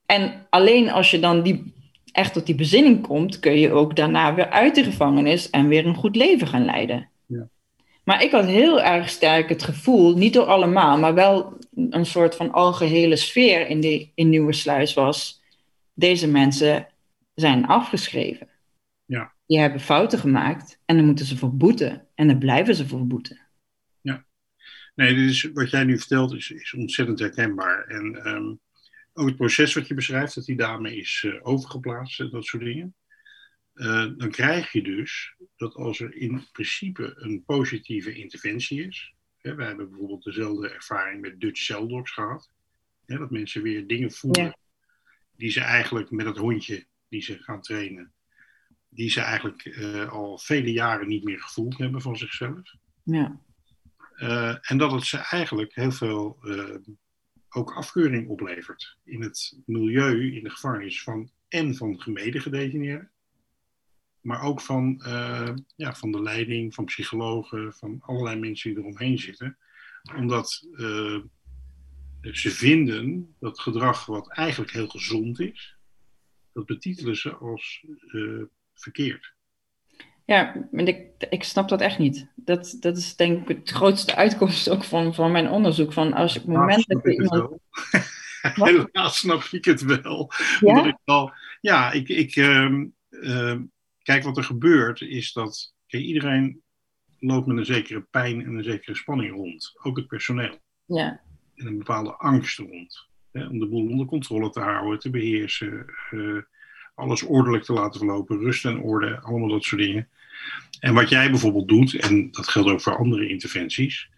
[0.07, 1.75] En alleen als je dan die,
[2.13, 5.87] echt tot die bezinning komt, kun je ook daarna weer uit de gevangenis en weer
[5.87, 7.09] een goed leven gaan leiden.
[7.27, 7.49] Ja.
[8.05, 12.35] Maar ik had heel erg sterk het gevoel, niet door allemaal, maar wel een soort
[12.35, 15.43] van algehele sfeer in, die, in Nieuwe Sluis was,
[15.95, 16.87] deze mensen
[17.35, 18.49] zijn afgeschreven.
[19.05, 19.33] Ja.
[19.47, 22.07] Die hebben fouten gemaakt en dan moeten ze voor boeten.
[22.15, 23.41] En dan blijven ze voor boeten.
[24.01, 24.25] Ja.
[24.95, 27.87] Nee, dit is, wat jij nu vertelt is, is ontzettend herkenbaar.
[27.87, 28.61] En um,
[29.13, 32.63] ook het proces wat je beschrijft, dat die dame is uh, overgeplaatst en dat soort
[32.63, 32.95] dingen.
[33.75, 39.15] Uh, dan krijg je dus dat als er in principe een positieve interventie is.
[39.39, 42.51] Hè, wij hebben bijvoorbeeld dezelfde ervaring met Dutch Cell gehad.
[43.07, 44.57] Hè, dat mensen weer dingen voelen ja.
[45.37, 48.13] die ze eigenlijk met het hondje die ze gaan trainen
[48.95, 52.75] die ze eigenlijk uh, al vele jaren niet meer gevoeld hebben van zichzelf.
[53.03, 53.41] Ja.
[54.17, 56.39] Uh, en dat het ze eigenlijk heel veel
[57.55, 63.11] ook afkeuring oplevert in het milieu, in de gevangenis van en van gemedegedetineerden,
[64.21, 69.19] maar ook van, uh, ja, van de leiding, van psychologen, van allerlei mensen die eromheen
[69.19, 69.59] zitten.
[70.17, 70.49] Omdat
[72.33, 75.77] ze vinden dat gedrag wat eigenlijk heel gezond is,
[76.53, 77.85] dat betitelen ze als
[78.75, 79.35] verkeerd.
[80.25, 82.27] Ja, maar ik, ik snap dat echt niet.
[82.35, 85.93] Dat, dat is denk ik het grootste uitkomst ook van, van mijn onderzoek.
[85.93, 87.51] Van als ik moment heb iemand...
[88.43, 90.33] Helaas snap ik het wel.
[90.61, 93.61] Ja, Omdat ik al, ja ik, ik uh, uh,
[94.03, 96.63] kijk wat er gebeurt is dat kijk, iedereen
[97.19, 99.73] loopt met een zekere pijn en een zekere spanning rond.
[99.83, 100.59] Ook het personeel.
[100.85, 101.21] Ja.
[101.55, 103.09] En een bepaalde angst rond.
[103.33, 105.87] Hè, om de boel onder controle te houden, te beheersen.
[106.11, 106.43] Uh,
[107.03, 110.09] alles ordelijk te laten verlopen, rust en orde, allemaal dat soort dingen.
[110.81, 114.11] En wat jij bijvoorbeeld doet, en dat geldt ook voor andere interventies,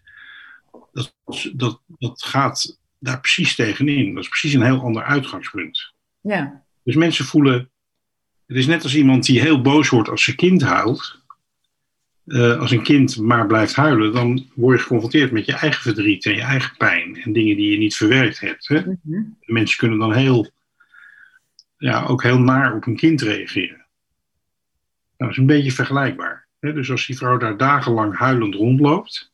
[0.91, 1.13] dat,
[1.53, 4.13] dat, dat gaat daar precies tegenin.
[4.13, 5.93] Dat is precies een heel ander uitgangspunt.
[6.21, 6.63] Ja.
[6.83, 7.69] Dus mensen voelen,
[8.47, 11.23] het is net als iemand die heel boos wordt als zijn kind huilt.
[12.25, 16.25] Uh, als een kind maar blijft huilen, dan word je geconfronteerd met je eigen verdriet
[16.25, 18.67] en je eigen pijn en dingen die je niet verwerkt hebt.
[18.67, 18.81] Hè?
[18.81, 19.37] Mm -hmm.
[19.41, 20.51] Mensen kunnen dan heel
[21.77, 23.85] ja, ook heel naar op een kind reageren.
[25.17, 26.47] Nou, dat is een beetje vergelijkbaar.
[26.59, 26.73] Hè?
[26.73, 29.33] Dus als die vrouw daar dagenlang huilend rondloopt,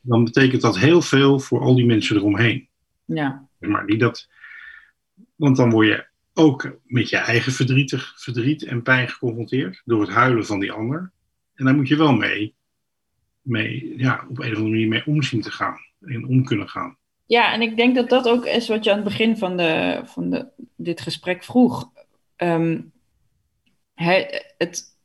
[0.00, 2.68] dan betekent dat heel veel voor al die mensen eromheen.
[3.04, 3.48] Ja.
[3.58, 4.28] Maar die dat,
[5.34, 10.10] want dan word je ook met je eigen verdrietig, verdriet en pijn geconfronteerd door het
[10.10, 11.12] huilen van die ander.
[11.54, 12.54] En daar moet je wel mee,
[13.42, 16.68] mee ja, op een of andere manier mee om zien te gaan en om kunnen
[16.68, 16.96] gaan.
[17.26, 20.00] Ja, en ik denk dat dat ook is wat je aan het begin van, de,
[20.04, 20.46] van de,
[20.76, 21.90] dit gesprek vroeg.
[22.36, 22.92] Um,
[24.58, 24.96] het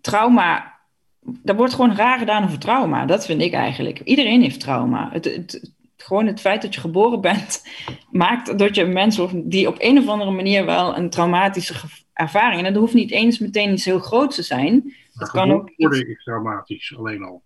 [0.00, 0.78] trauma,
[1.20, 3.06] daar wordt gewoon raar gedaan over trauma.
[3.06, 4.00] Dat vind ik eigenlijk.
[4.00, 5.08] Iedereen heeft trauma.
[5.12, 7.68] Het, het, gewoon het feit dat je geboren bent,
[8.10, 11.74] maakt dat je een mens wordt die op een of andere manier wel een traumatische
[12.12, 12.66] ervaring.
[12.66, 14.94] En dat hoeft niet eens meteen iets heel groots te zijn.
[15.14, 15.72] Dat kan ook.
[15.76, 17.42] Worden is traumatisch, alleen al.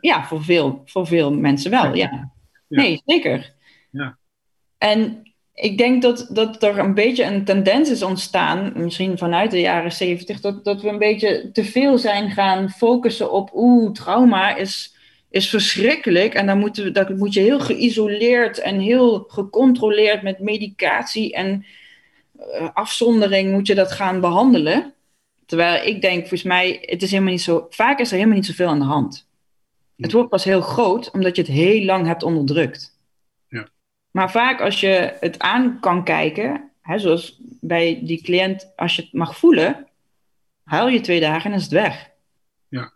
[0.00, 2.32] Ja, voor veel, voor veel mensen wel, ja.
[2.78, 3.54] Nee, zeker.
[3.90, 4.18] Ja.
[4.78, 5.22] En
[5.54, 9.92] ik denk dat, dat er een beetje een tendens is ontstaan, misschien vanuit de jaren
[9.92, 14.96] zeventig, dat, dat we een beetje te veel zijn gaan focussen op, oeh, trauma is,
[15.30, 16.34] is verschrikkelijk.
[16.34, 21.64] En dan, moeten we, dat moet je heel geïsoleerd en heel gecontroleerd met medicatie en
[22.38, 24.94] uh, afzondering moet je dat gaan behandelen.
[25.46, 28.46] Terwijl ik denk, volgens mij, het is helemaal niet zo, vaak is er helemaal niet
[28.46, 29.28] zoveel aan de hand.
[30.00, 32.98] Het wordt pas heel groot omdat je het heel lang hebt onderdrukt.
[33.48, 33.68] Ja.
[34.10, 39.02] Maar vaak als je het aan kan kijken, hè, zoals bij die cliënt, als je
[39.02, 39.88] het mag voelen,
[40.64, 42.10] huil je twee dagen en is het weg.
[42.68, 42.94] Ja,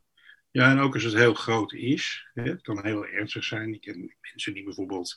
[0.50, 3.74] ja en ook als het heel groot is, hè, het kan heel ernstig zijn.
[3.74, 5.16] Ik ken mensen die bijvoorbeeld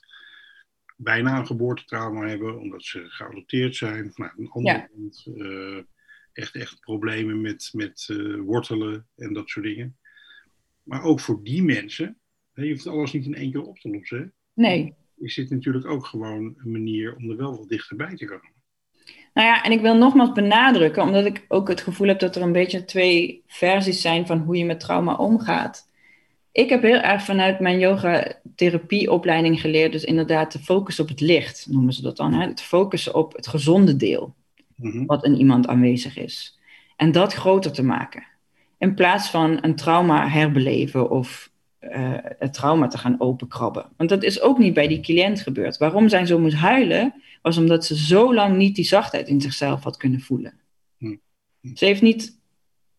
[0.96, 4.12] bijna een geboortetrauma hebben omdat ze geadopteerd zijn.
[4.16, 4.90] Nou, een ander ja.
[5.26, 5.84] uh,
[6.34, 9.98] echt, echt problemen met, met uh, wortelen en dat soort dingen.
[10.88, 12.18] Maar ook voor die mensen,
[12.54, 14.34] je hoeft alles niet in één keer op te lossen.
[14.54, 14.94] Nee.
[15.18, 18.56] Is dit natuurlijk ook gewoon een manier om er wel wat dichterbij te komen.
[19.34, 22.42] Nou ja, en ik wil nogmaals benadrukken, omdat ik ook het gevoel heb dat er
[22.42, 25.90] een beetje twee versies zijn van hoe je met trauma omgaat.
[26.52, 31.68] Ik heb heel erg vanuit mijn yoga-therapieopleiding geleerd, dus inderdaad te focussen op het licht,
[31.70, 32.34] noemen ze dat dan.
[32.34, 32.48] Hè?
[32.48, 34.36] Het focussen op het gezonde deel,
[34.76, 35.06] mm-hmm.
[35.06, 36.60] wat in iemand aanwezig is.
[36.96, 38.28] En dat groter te maken.
[38.78, 41.52] In plaats van een trauma herbeleven of
[41.82, 43.86] uh, het trauma te gaan openkrabben.
[43.98, 45.78] Want dat is ook niet bij die cliënt gebeurd.
[45.78, 49.84] Waarom zij zo moest huilen, was omdat ze zo lang niet die zachtheid in zichzelf
[49.84, 50.54] had kunnen voelen.
[50.98, 51.16] Hm.
[51.74, 52.40] Ze heeft niet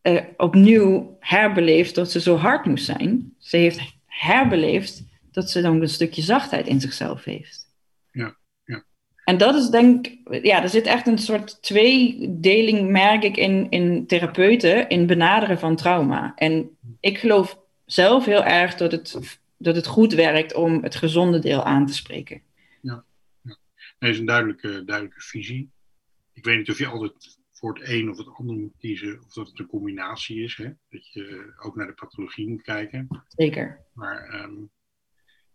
[0.03, 3.35] uh, opnieuw herbeleefd dat ze zo hard moest zijn.
[3.39, 7.68] Ze heeft herbeleefd dat ze dan een stukje zachtheid in zichzelf heeft.
[9.29, 13.71] En dat is denk ik, ja, er zit echt een soort tweedeling, merk ik, in,
[13.71, 16.33] in therapeuten, in benaderen van trauma.
[16.35, 21.39] En ik geloof zelf heel erg dat het, dat het goed werkt om het gezonde
[21.39, 22.43] deel aan te spreken.
[22.81, 23.05] Ja,
[23.43, 23.57] ja.
[23.99, 25.71] dat is een duidelijke, duidelijke visie.
[26.33, 29.33] Ik weet niet of je altijd voor het een of het ander moet kiezen, of
[29.33, 30.57] dat het een combinatie is.
[30.57, 30.71] Hè?
[30.89, 33.09] Dat je ook naar de pathologie moet kijken.
[33.29, 33.81] Zeker.
[33.93, 34.71] Maar um,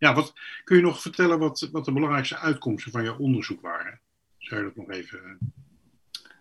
[0.03, 0.33] ja, wat,
[0.63, 3.99] kun je nog vertellen wat, wat de belangrijkste uitkomsten van jouw onderzoek waren?
[4.37, 5.37] Zou je dat nog even.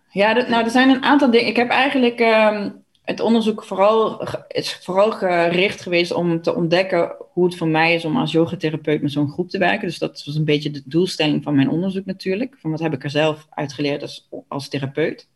[0.09, 1.47] Ja, dat, nou, er zijn een aantal dingen.
[1.47, 7.45] Ik heb eigenlijk um, het onderzoek vooral, is vooral gericht geweest om te ontdekken hoe
[7.45, 9.87] het voor mij is om als yogatherapeut met zo'n groep te werken.
[9.87, 12.55] Dus dat was een beetje de doelstelling van mijn onderzoek natuurlijk.
[12.57, 15.29] Van wat heb ik er zelf uitgeleerd als, als therapeut.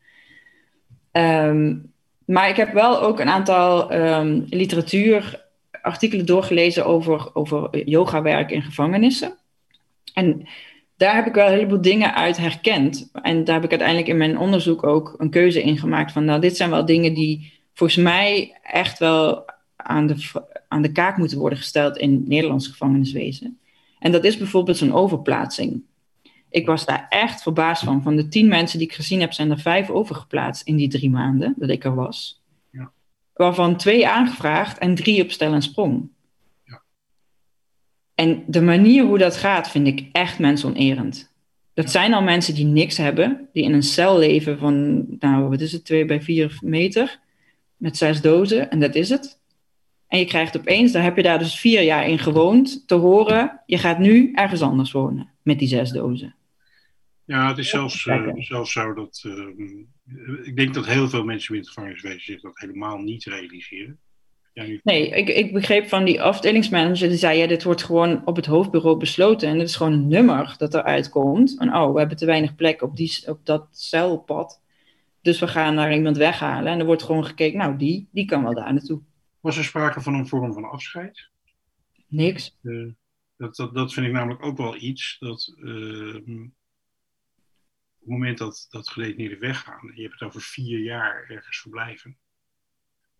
[1.11, 1.93] Um,
[2.25, 5.46] maar ik heb wel ook een aantal um, literatuur
[5.87, 9.37] artikelen doorgelezen over, over yogawerk in gevangenissen.
[10.13, 10.47] En
[10.97, 13.09] daar heb ik wel een heleboel dingen uit herkend.
[13.21, 16.41] En daar heb ik uiteindelijk in mijn onderzoek ook een keuze in gemaakt van, nou,
[16.41, 21.37] dit zijn wel dingen die volgens mij echt wel aan de, aan de kaak moeten
[21.37, 23.59] worden gesteld in Nederlands gevangeniswezen.
[23.99, 25.81] En dat is bijvoorbeeld zo'n overplaatsing.
[26.49, 28.01] Ik was daar echt verbaasd van.
[28.01, 31.09] Van de tien mensen die ik gezien heb, zijn er vijf overgeplaatst in die drie
[31.09, 32.36] maanden dat ik er was.
[33.37, 36.09] Waarvan twee aangevraagd en drie op stel en sprong.
[36.63, 36.81] Ja.
[38.15, 41.35] En de manier hoe dat gaat, vind ik echt mensonerend.
[41.73, 45.61] Dat zijn al mensen die niks hebben, die in een cel leven van, nou, wat
[45.61, 47.19] is het, twee bij vier meter,
[47.75, 49.39] met zes dozen, en dat is het.
[50.07, 53.61] En je krijgt opeens, daar heb je daar dus vier jaar in gewoond, te horen,
[53.65, 56.35] je gaat nu ergens anders wonen met die zes dozen.
[57.25, 59.23] Ja, het is zelfs, uh, zelfs zo dat.
[59.25, 59.45] Uh,
[60.43, 63.99] ik denk dat heel veel mensen in het gevangeniswezen zich dat helemaal niet realiseren.
[64.83, 68.45] Nee, ik, ik begreep van die afdelingsmanager, die zei: ja, dit wordt gewoon op het
[68.45, 69.49] hoofdbureau besloten.
[69.49, 71.59] En het is gewoon een nummer dat eruit komt.
[71.59, 74.61] En oh, we hebben te weinig plek op, die, op dat celpad.
[75.21, 76.71] Dus we gaan daar iemand weghalen.
[76.71, 79.01] En er wordt gewoon gekeken: nou, die, die kan wel daar naartoe.
[79.39, 81.29] Was er sprake van een vorm van afscheid?
[82.07, 82.57] Niks.
[82.61, 82.91] Uh,
[83.37, 85.17] dat, dat, dat vind ik namelijk ook wel iets.
[85.19, 86.47] Dat ehm,
[88.07, 92.17] het moment dat, dat gedetineerden weggaan, je hebt het over vier jaar ergens verblijven,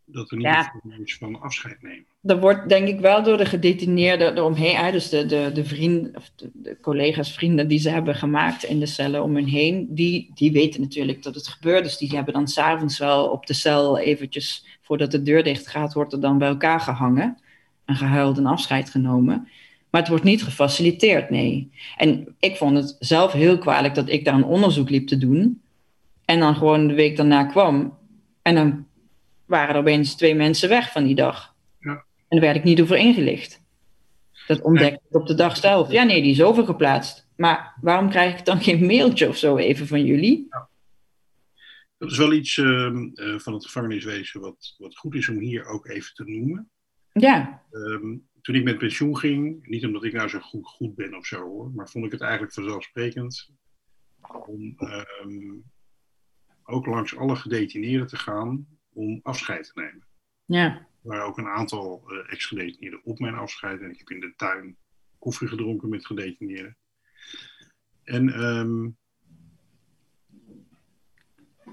[0.05, 0.73] dat er niet ja.
[0.83, 2.05] mensen van afscheid nemen.
[2.23, 6.31] Er wordt denk ik wel door de gedetineerden eromheen, dus de, de, de vrienden, of
[6.35, 10.31] de, de, collega's, vrienden die ze hebben gemaakt in de cellen om hen heen, die,
[10.33, 11.83] die weten natuurlijk dat het gebeurt.
[11.83, 15.93] Dus die hebben dan s'avonds wel op de cel eventjes, voordat de deur dicht gaat,
[15.93, 17.37] wordt er dan bij elkaar gehangen
[17.85, 19.47] en gehuild en afscheid genomen.
[19.97, 21.71] Maar het wordt niet gefaciliteerd, nee.
[21.95, 25.61] En ik vond het zelf heel kwalijk dat ik daar een onderzoek liep te doen.
[26.25, 27.97] En dan gewoon de week daarna kwam.
[28.41, 28.87] En dan
[29.45, 31.55] waren er opeens twee mensen weg van die dag.
[31.79, 31.91] Ja.
[31.91, 33.61] En daar werd ik niet over ingelicht.
[34.47, 35.91] Dat ontdekte ik op de dag zelf.
[35.91, 37.27] Ja, nee, die is overgeplaatst.
[37.35, 40.47] Maar waarom krijg ik dan geen mailtje of zo even van jullie?
[40.49, 40.69] Ja.
[41.97, 42.91] Dat is wel iets uh,
[43.37, 46.69] van het gevangeniswezen wat, wat goed is om hier ook even te noemen.
[47.11, 47.63] Ja.
[47.71, 51.25] Um, toen ik met pensioen ging, niet omdat ik nou zo goed, goed ben of
[51.25, 53.51] zo hoor, maar vond ik het eigenlijk vanzelfsprekend
[54.45, 55.55] om ehm,
[56.63, 60.07] ook langs alle gedetineerden te gaan om afscheid te nemen.
[60.45, 60.75] Ja.
[60.75, 64.33] Er waren ook een aantal uh, ex-gedetineerden op mijn afscheid en ik heb in de
[64.35, 64.77] tuin
[65.19, 66.77] koffie gedronken met gedetineerden.
[68.03, 68.97] En um,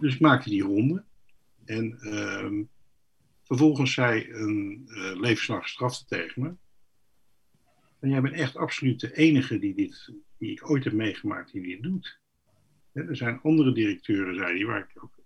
[0.01, 1.05] dus ik maakte die ronde.
[1.64, 2.70] En um,
[3.43, 6.62] vervolgens zei een uh, levenslang strafte tegen me.
[8.05, 11.63] En jij bent echt absoluut de enige die, dit, die ik ooit heb meegemaakt die
[11.63, 12.19] dit doet.
[12.93, 15.19] er zijn andere directeuren, zei hij, waar ik ook,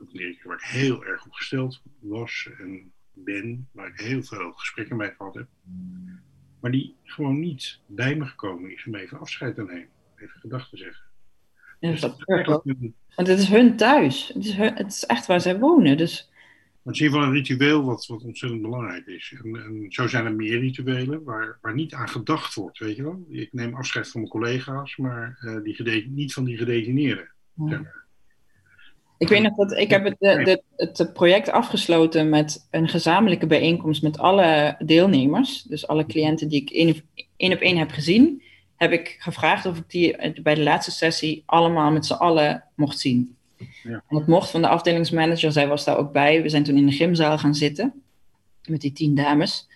[0.00, 4.22] ook een directeur waar ik heel erg op gesteld was en ben, waar ik heel
[4.22, 5.48] veel gesprekken mee gehad heb.
[6.60, 10.78] Maar die gewoon niet bij me gekomen is om even afscheid te nemen, even gedachten
[10.78, 11.04] te zeggen.
[11.80, 12.24] Ja, dus dat
[13.14, 14.28] Want het is hun thuis.
[14.28, 15.96] Het is, het is echt waar zij wonen.
[15.96, 16.30] Dus
[16.86, 19.34] het is in ieder geval een ritueel wat, wat ontzettend belangrijk is.
[19.42, 23.02] En, en, zo zijn er meer rituelen waar, waar niet aan gedacht wordt, weet je
[23.02, 23.26] wel.
[23.28, 27.30] Ik neem afscheid van mijn collega's, maar uh, die niet van die gedetineerden.
[29.18, 34.02] Ik weet nog dat ik heb het, de, het project afgesloten met een gezamenlijke bijeenkomst
[34.02, 35.62] met alle deelnemers.
[35.62, 36.70] Dus alle cliënten die ik
[37.36, 38.42] één op één heb gezien,
[38.76, 42.98] heb ik gevraagd of ik die bij de laatste sessie allemaal met z'n allen mocht
[42.98, 43.35] zien.
[43.82, 44.02] Ja.
[44.08, 46.42] Het mocht van de afdelingsmanager, zij was daar ook bij.
[46.42, 48.02] We zijn toen in de gymzaal gaan zitten
[48.68, 49.68] met die tien dames.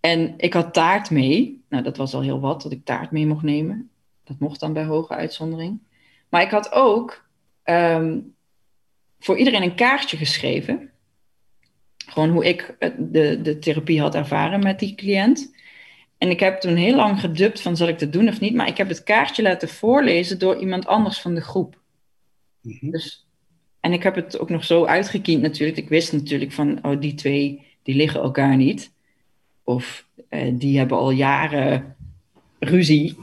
[0.00, 1.62] En ik had taart mee.
[1.68, 3.90] Nou, dat was al heel wat dat ik taart mee mocht nemen.
[4.24, 5.78] Dat mocht dan bij hoge uitzondering.
[6.28, 7.28] Maar ik had ook
[7.62, 8.18] ehm,
[9.18, 10.90] voor iedereen een kaartje geschreven.
[12.06, 15.54] Gewoon hoe ik de, de therapie had ervaren met die cliënt.
[16.18, 18.54] En ik heb toen heel lang gedubt van zal ik dat doen of niet.
[18.54, 21.79] Maar ik heb het kaartje laten voorlezen door iemand anders van de groep.
[22.62, 22.90] Mhm.
[22.90, 23.26] dus,
[23.80, 25.78] en ik heb het ook nog zo uitgekiend natuurlijk.
[25.78, 28.92] Ik wist natuurlijk van, oh, die twee, die liggen elkaar niet.
[29.64, 31.96] Of uh, die hebben al jaren
[32.58, 33.16] ruzie.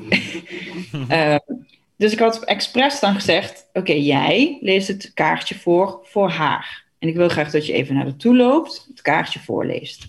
[1.09, 1.35] uh,
[1.97, 6.85] dus ik had expres dan gezegd, oké, jij leest het kaartje voor voor haar.
[6.99, 10.07] En ik wil graag dat je even naar haar toe loopt, het kaartje voorleest.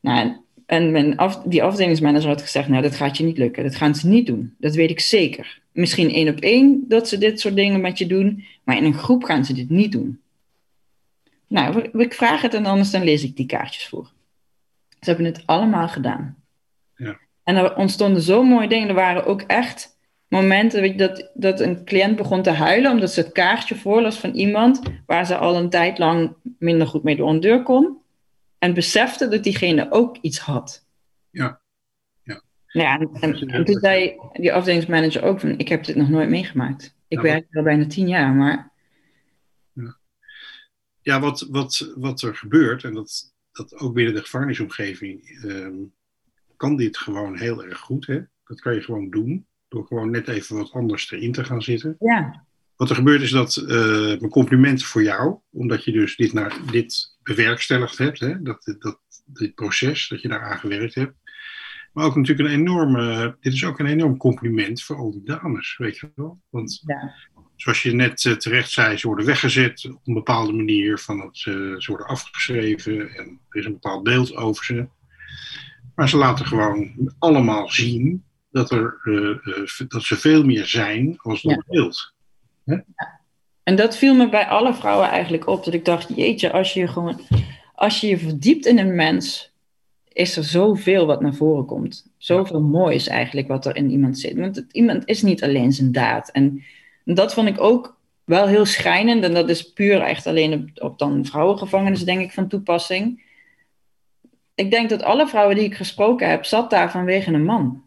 [0.00, 3.62] Nou, en mijn af, die afdelingsmanager had gezegd, nou, dat gaat je niet lukken.
[3.62, 4.54] Dat gaan ze niet doen.
[4.58, 8.06] Dat weet ik zeker misschien één op één dat ze dit soort dingen met je
[8.06, 10.20] doen, maar in een groep gaan ze dit niet doen.
[11.46, 14.10] Nou, ik vraag het en anders dan lees ik die kaartjes voor.
[15.00, 16.36] Ze hebben het allemaal gedaan.
[16.96, 17.18] Ja.
[17.42, 18.88] En er ontstonden zo mooie dingen.
[18.88, 19.98] Er waren ook echt
[20.28, 24.82] momenten dat, dat een cliënt begon te huilen omdat ze het kaartje voorlas van iemand
[25.06, 27.96] waar ze al een tijd lang minder goed mee door een deur kon.
[28.58, 30.86] En besefte dat diegene ook iets had.
[31.30, 31.60] Ja.
[32.72, 32.98] Ja.
[32.98, 36.94] En, en, en toen zei die afdelingsmanager ook van, ik heb dit nog nooit meegemaakt.
[37.08, 38.70] Ik Ja, werk er al bijna tien jaar, maar
[41.00, 45.74] Ja, wat, wat, wat er gebeurt, en dat, dat ook binnen de gevangenisomgeving, ehm,
[46.56, 48.06] kan dit gewoon heel erg goed.
[48.06, 48.20] Hè?
[48.44, 51.96] Dat kan je gewoon doen, door gewoon net even wat anders erin te gaan zitten.
[51.98, 52.46] ja,
[52.76, 56.56] Wat er gebeurt is dat, eh, mijn complimenten voor jou, omdat je dus dit, naar,
[56.70, 58.42] dit bewerkstelligd hebt, hè?
[58.42, 61.14] Dat, dat, dit proces, dat je daar aan gewerkt hebt.
[61.92, 65.76] Maar ook natuurlijk een enorme, dit is ook een enorm compliment voor al die dames,
[65.76, 66.40] weet je wel.
[66.48, 67.14] Want ja,
[67.56, 71.36] zoals je net eh, terecht zei, ze worden weggezet op een bepaalde manier, van dat
[71.36, 74.86] ze, ze worden afgeschreven en er is een bepaald beeld over ze.
[75.94, 81.18] Maar ze laten gewoon allemaal zien dat, er, eh, eh, dat ze veel meer zijn
[81.18, 81.64] als dat Ja.
[81.66, 82.12] beeld.
[83.62, 85.64] En dat viel me bij alle vrouwen eigenlijk op.
[85.64, 87.20] Dat ik dacht, jeetje, als je gewoon,
[87.74, 89.51] als je je verdiept in een mens,
[90.12, 92.06] is er zoveel wat naar voren komt.
[92.16, 94.36] Zoveel moois eigenlijk wat er in iemand zit.
[94.36, 96.30] Want het, iemand is niet alleen zijn daad.
[96.30, 96.62] En
[97.04, 99.24] dat vond ik ook wel heel schrijnend.
[99.24, 103.30] En dat is puur echt alleen op, op dan vrouwengevangenis, denk ik, van toepassing.
[104.54, 107.82] Ik denk dat alle vrouwen die ik gesproken heb, zat daar vanwege een man.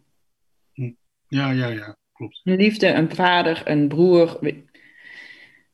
[1.28, 2.40] Ja, ja, ja, klopt.
[2.44, 4.38] Een liefde, een vader, een broer.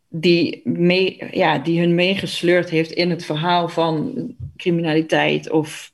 [0.08, 4.14] Die, mee, ja, die hun meegesleurd heeft in het verhaal van
[4.56, 5.50] criminaliteit.
[5.50, 5.91] Of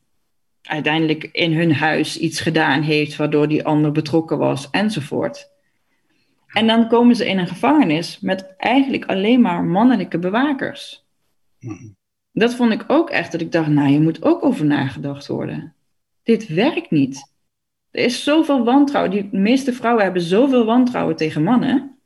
[0.69, 5.51] uiteindelijk in hun huis iets gedaan heeft waardoor die ander betrokken was, enzovoort.
[6.49, 11.07] En dan komen ze in een gevangenis met eigenlijk alleen maar mannelijke bewakers.
[11.61, 11.89] Mhm.
[12.33, 15.75] Dat vond ik ook echt dat ik dacht, nou, je moet ook over nagedacht worden.
[16.23, 17.33] Dit werkt niet.
[17.91, 19.11] Er is zoveel wantrouwen.
[19.11, 21.99] Die de meeste vrouwen hebben zoveel wantrouwen tegen mannen.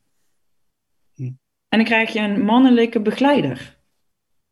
[1.15, 1.23] Hm.
[1.69, 3.79] En dan krijg je een mannelijke begeleider.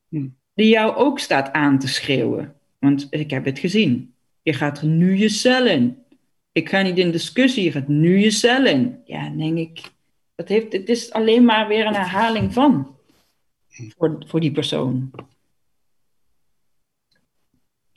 [0.08, 0.28] Hm.
[0.54, 2.59] Die jou ook staat aan te schreeuwen.
[2.80, 4.14] Want ik heb het gezien.
[4.42, 6.04] Je gaat nu je cel in.
[6.52, 9.00] Ik ga niet in discussie, je gaat nu je cel in.
[9.04, 9.80] Ja, denk ik.
[10.34, 12.96] Dat heeft, het is alleen maar weer een herhaling van.
[13.68, 15.10] Voor, voor die persoon.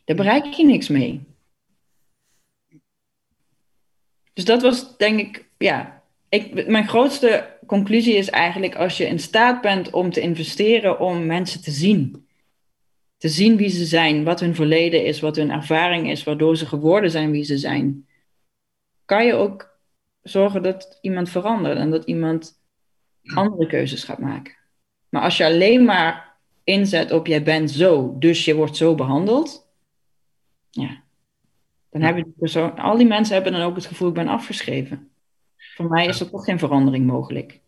[0.04, 1.22] Daar bereik je niks mee.
[4.34, 6.04] Dus dat was denk ik, ja.
[6.30, 11.26] Ik, mijn grootste conclusie is eigenlijk als je in staat bent om te investeren om
[11.26, 12.23] mensen te zien.
[13.24, 16.66] Te zien wie ze zijn, wat hun verleden is, wat hun ervaring is, waardoor ze
[16.66, 18.08] geworden zijn wie ze zijn.
[19.06, 19.80] Kan je ook
[20.22, 22.62] zorgen dat iemand verandert en dat iemand
[23.34, 24.56] andere keuzes gaat maken.
[25.10, 29.68] Maar als je alleen maar inzet op jij bent zo, dus je wordt zo behandeld.
[30.70, 31.04] Ja,
[31.90, 35.12] dan hebben die persoon, al die mensen hebben dan ook het gevoel ik ben afgeschreven.
[35.76, 37.60] Voor mij is er toch geen verandering mogelijk.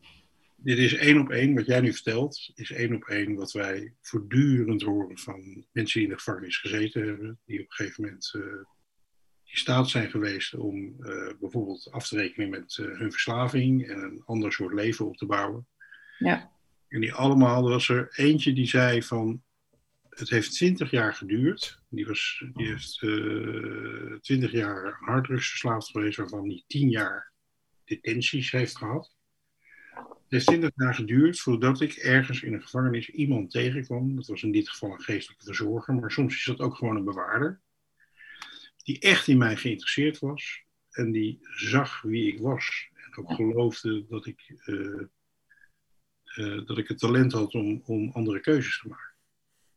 [0.65, 3.93] Dit is één op één, wat jij nu vertelt, is één op één wat wij
[4.01, 8.33] voortdurend horen van mensen die in de gevangenis gezeten hebben, die op een gegeven moment
[8.35, 8.43] uh,
[9.43, 13.99] in staat zijn geweest om uh, bijvoorbeeld af te rekenen met uh, hun verslaving en
[13.99, 15.67] een ander soort leven op te bouwen.
[16.17, 16.51] Ja.
[16.87, 19.43] En die allemaal, er was er eentje die zei van,
[20.09, 21.79] het heeft twintig jaar geduurd.
[21.89, 22.97] Die, was, die heeft
[24.23, 27.31] twintig jaar harddrugsverslaafd geweest, waarvan die tien jaar
[27.83, 29.14] detenties heeft gehad.
[30.35, 34.15] Het heeft twintig jaar geduurd voordat ik ergens in een gevangenis iemand tegenkwam.
[34.15, 37.03] Dat was in dit geval een geestelijke verzorger, maar soms is dat ook gewoon een
[37.03, 37.61] bewaarder.
[38.83, 42.89] Die echt in mij geïnteresseerd was en die zag wie ik was.
[42.93, 45.01] En ook geloofde dat ik, uh,
[46.35, 49.15] uh, dat ik het talent had om, om andere keuzes te maken.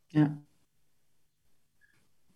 [0.07, 0.43] Ja.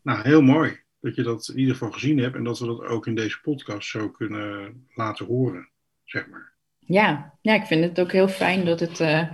[0.02, 2.80] Nou, heel mooi dat je dat in ieder geval gezien hebt en dat we dat
[2.80, 5.70] ook in deze podcast zo kunnen laten horen,
[6.04, 6.51] zeg maar.
[6.86, 9.28] Ja, ja ik vind het ook heel fijn dat het uh,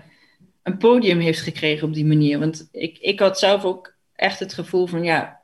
[0.62, 2.38] een podium heeft gekregen op die manier.
[2.38, 5.40] Want ik, ik had zelf ook echt het gevoel van, ja,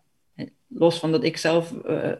[0.68, 2.12] los van dat ik zelf uh,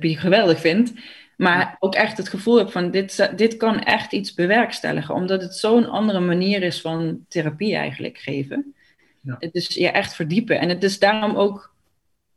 [0.00, 0.92] geweldig vind,
[1.36, 5.54] maar ook echt het gevoel heb van, dit, dit kan echt iets bewerkstelligen, omdat het
[5.54, 8.74] zo'n andere manier is van therapie eigenlijk geven.
[9.20, 9.36] Ja.
[9.38, 10.60] Het is je echt verdiepen.
[10.60, 11.73] En het is daarom ook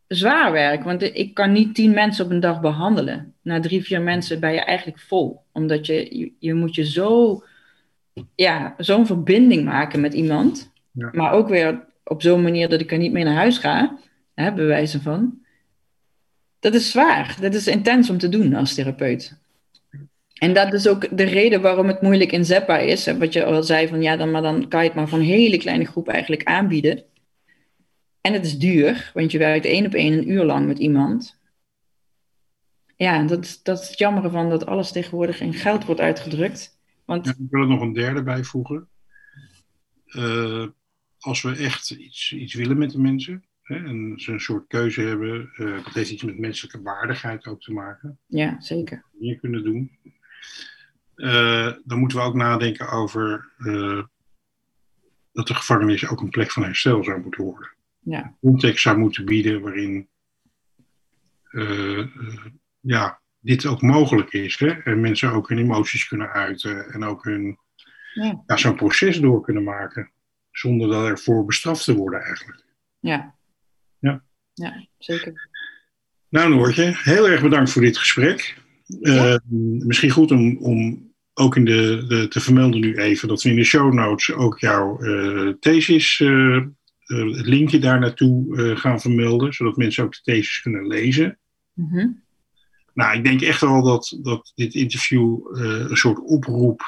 [0.08, 0.84] zwaar werk.
[0.84, 3.34] Want ik kan niet tien mensen op een dag behandelen.
[3.42, 5.42] Na drie, vier mensen ben je eigenlijk vol.
[5.52, 7.44] Omdat je, je, je moet je zo,
[8.36, 10.72] ja, zo'n verbinding maken met iemand.
[10.92, 11.10] Ja.
[11.12, 13.98] Maar ook weer op zo'n manier dat ik er niet mee naar huis ga.
[14.34, 15.40] Hè, bewijzen van.
[16.60, 17.38] Dat is zwaar.
[17.42, 19.38] Dat is intens om te doen als therapeut.
[20.34, 23.06] En dat is ook de reden waarom het moeilijk in Zeppa is.
[23.06, 25.26] Wat je al zei, van ja, dan, maar dan kan je het maar voor een
[25.26, 27.04] hele kleine groep eigenlijk aanbieden.
[28.28, 31.40] En het is duur, want je werkt één op één een uur lang met iemand.
[32.96, 36.80] Ja, dat, dat is het jammer van dat alles tegenwoordig in geld wordt uitgedrukt.
[37.06, 37.26] Want...
[37.26, 38.88] Ja, ik wil er nog een derde bijvoegen.
[40.06, 40.68] Uh,
[41.20, 45.02] als we echt iets, iets willen met de mensen, Hè, en ze een soort keuze
[45.02, 45.50] hebben.
[45.58, 48.20] Uh, dat heeft iets met menselijke waardigheid ook te maken.
[48.26, 49.04] Ja, zeker.
[49.12, 49.98] Meer kunnen doen.
[51.16, 54.04] Uh, dan moeten we ook nadenken over uh,
[55.32, 57.76] dat de gevangenis ook een plek van herstel zou moeten worden.
[58.10, 58.36] Ja.
[58.40, 60.10] Context zou moeten bieden waarin
[62.80, 64.58] ja, dit ook mogelijk is.
[64.60, 64.68] Hè?
[64.68, 67.58] En mensen ook hun emoties kunnen uiten en ook hun
[68.14, 68.44] ja.
[68.46, 70.12] ja zo'n proces door kunnen maken.
[70.52, 72.64] Zonder dat ervoor bestraft te worden eigenlijk.
[73.00, 73.36] Ja.
[74.00, 75.50] Ja, ja zeker.
[76.30, 78.58] Nou Noortje, heel erg bedankt voor dit gesprek.
[78.86, 79.32] Ja.
[79.32, 79.38] Uh,
[79.86, 83.56] misschien goed om, om ook in de, de, te vermelden nu even dat we in
[83.56, 86.20] de show notes ook jouw uh, thesis,
[87.08, 91.38] het linkje daar naartoe gaan vermelden, zodat mensen ook de thesis kunnen lezen.
[91.74, 92.24] Mm -hmm.
[92.94, 96.82] Nou, ik denk echt wel dat, dat dit interview een soort oproep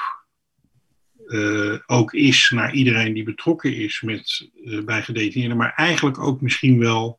[1.30, 6.40] uh, ook is naar iedereen die betrokken is met, uh, bij gedetineerden, maar eigenlijk ook
[6.40, 7.18] misschien wel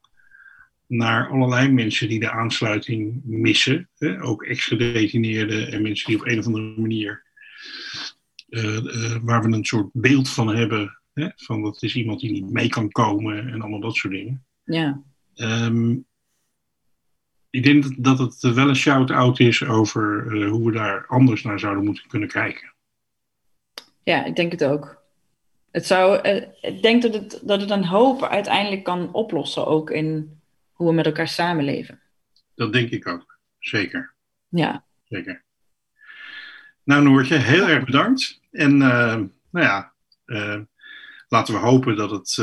[0.88, 3.90] naar allerlei mensen die de aansluiting missen.
[3.98, 4.24] Hè?
[4.24, 7.24] Ook ex-gedetineerden en mensen die op een of andere manier,
[8.50, 11.30] uh, waar we een soort beeld van hebben, hè?
[11.36, 14.46] van dat is iemand die niet mee kan komen en allemaal dat soort dingen.
[14.64, 15.02] Ja.
[15.36, 16.06] Um,
[17.50, 21.84] ik denk dat het wel een shout-out is over hoe we daar anders naar zouden
[21.84, 22.74] moeten kunnen kijken.
[24.04, 25.02] Ja, ik denk het ook.
[25.72, 29.90] Het zou, uh, ik denk dat het, dat het een hoop uiteindelijk kan oplossen, ook
[29.90, 30.40] in
[30.72, 32.00] hoe we met elkaar samenleven.
[32.56, 34.14] Dat denk ik ook, zeker.
[34.50, 34.84] Ja.
[35.04, 35.44] Zeker.
[36.84, 38.42] Nou Noortje, heel erg bedankt.
[38.52, 39.16] En uh,
[39.50, 39.94] nou ja,
[41.32, 42.36] laten we hopen dat, het,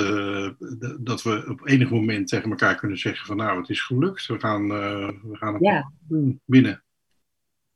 [1.01, 4.27] dat we op enig moment tegen elkaar kunnen zeggen van nou, het is gelukt.
[4.27, 5.91] We gaan, we gaan het ja.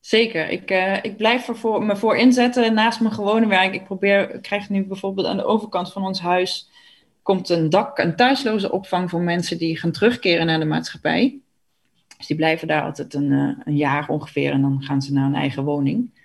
[0.00, 0.48] Zeker.
[0.48, 3.74] Ik, uh, ik blijf er voor, me voor inzetten naast mijn gewone werk.
[3.74, 6.70] Ik probeer, ik krijg nu bijvoorbeeld aan de overkant van ons huis
[7.22, 11.38] komt een dak, een thuisloze opvang voor mensen die gaan terugkeren naar de maatschappij.
[12.16, 13.30] Dus die blijven daar altijd een,
[13.64, 16.20] een jaar ongeveer en dan gaan ze naar een eigen woning.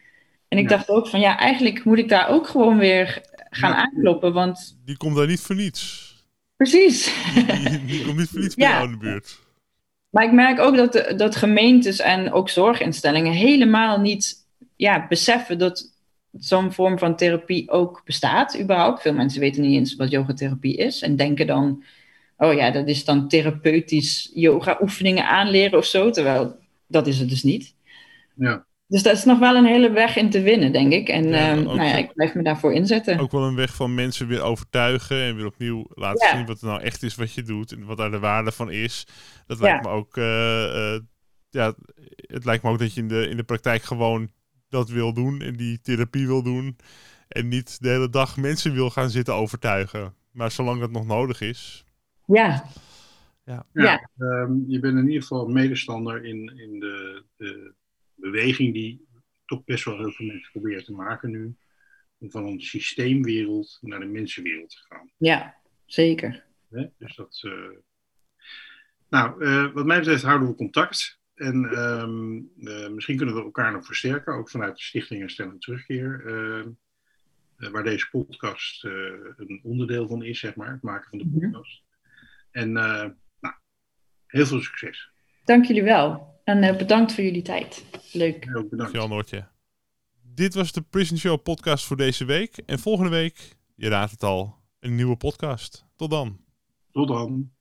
[0.48, 0.76] En ik ja.
[0.76, 3.22] dacht ook van ja, eigenlijk moet ik daar ook gewoon weer
[3.58, 4.78] gaan aankloppen, want...
[4.86, 6.16] Die komt daar niet voor niets.
[6.56, 7.14] Precies.
[7.34, 9.40] Die, die komt niet voor niets bij jou in de buurt.
[10.10, 15.58] Maar ik merk ook dat, de, dat gemeentes en ook zorginstellingen helemaal niet ja, beseffen
[15.58, 15.92] dat
[16.40, 19.02] zo'n vorm van therapie ook bestaat, überhaupt.
[19.02, 21.84] Veel mensen weten niet eens wat yogatherapie is en denken dan,
[22.38, 26.56] oh ja, dat is dan therapeutisch yoga-oefeningen aanleren of zo, terwijl
[26.88, 27.76] dat is het dus niet.
[28.36, 28.66] Ja.
[28.88, 31.10] Dus dat is nog wel een hele weg in te winnen, denk ik.
[31.10, 33.20] En ja, um, nou ja, ik blijf me daarvoor inzetten.
[33.20, 36.36] Ook wel een weg van mensen weer overtuigen en weer opnieuw laten ja.
[36.36, 38.72] zien wat er nou echt is wat je doet en wat daar de waarde van
[38.72, 39.08] is.
[39.48, 41.00] Dat lijkt me ook, uh, uh,
[41.50, 41.74] ja,
[42.16, 44.30] het lijkt me ook dat je in de, in de praktijk gewoon
[44.70, 46.78] dat wil doen en die therapie wil doen.
[47.28, 50.14] En niet de hele dag mensen wil gaan zitten overtuigen.
[50.32, 51.86] Maar zolang dat nog nodig is.
[52.26, 52.64] Ja.
[53.46, 53.66] Ja.
[53.74, 54.10] ja, ja.
[54.18, 57.74] Um, je bent in ieder geval medestander in, in de, de
[58.18, 59.08] beweging die
[59.46, 61.56] toch best wel heel veel mensen proberen te maken nu.
[62.20, 65.12] Om van een systeemwereld naar de mensenwereld te gaan.
[65.18, 65.56] Ja,
[65.86, 66.46] zeker.
[66.98, 67.42] Dus dat.
[67.46, 67.78] Uh...
[69.10, 71.20] Nou, uh, wat mij betreft houden we contact.
[71.36, 76.24] En um, uh, misschien kunnen we elkaar nog versterken, ook vanuit de Stichting en Terugkeer.
[77.58, 81.84] waar deze podcast een onderdeel van is, zeg maar, het maken van de podcast.
[81.84, 82.78] Mm -hmm.
[82.78, 83.56] En nou,
[84.28, 85.12] heel veel succes.
[85.48, 86.36] Dank jullie wel.
[86.44, 87.86] En uh, bedankt voor jullie tijd.
[88.12, 88.44] Leuk.
[88.44, 88.78] Heel bedankt.
[88.78, 89.46] Dankjewel Noortje.
[90.22, 92.58] Dit was de Prison Show podcast voor deze week.
[92.66, 95.86] En volgende week, je raadt het al, een nieuwe podcast.
[95.96, 96.40] Tot dan.
[96.92, 97.52] Tot dan.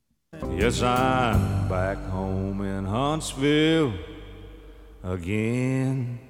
[0.57, 3.91] Yes, I'm back home in Huntsville
[5.01, 6.26] again.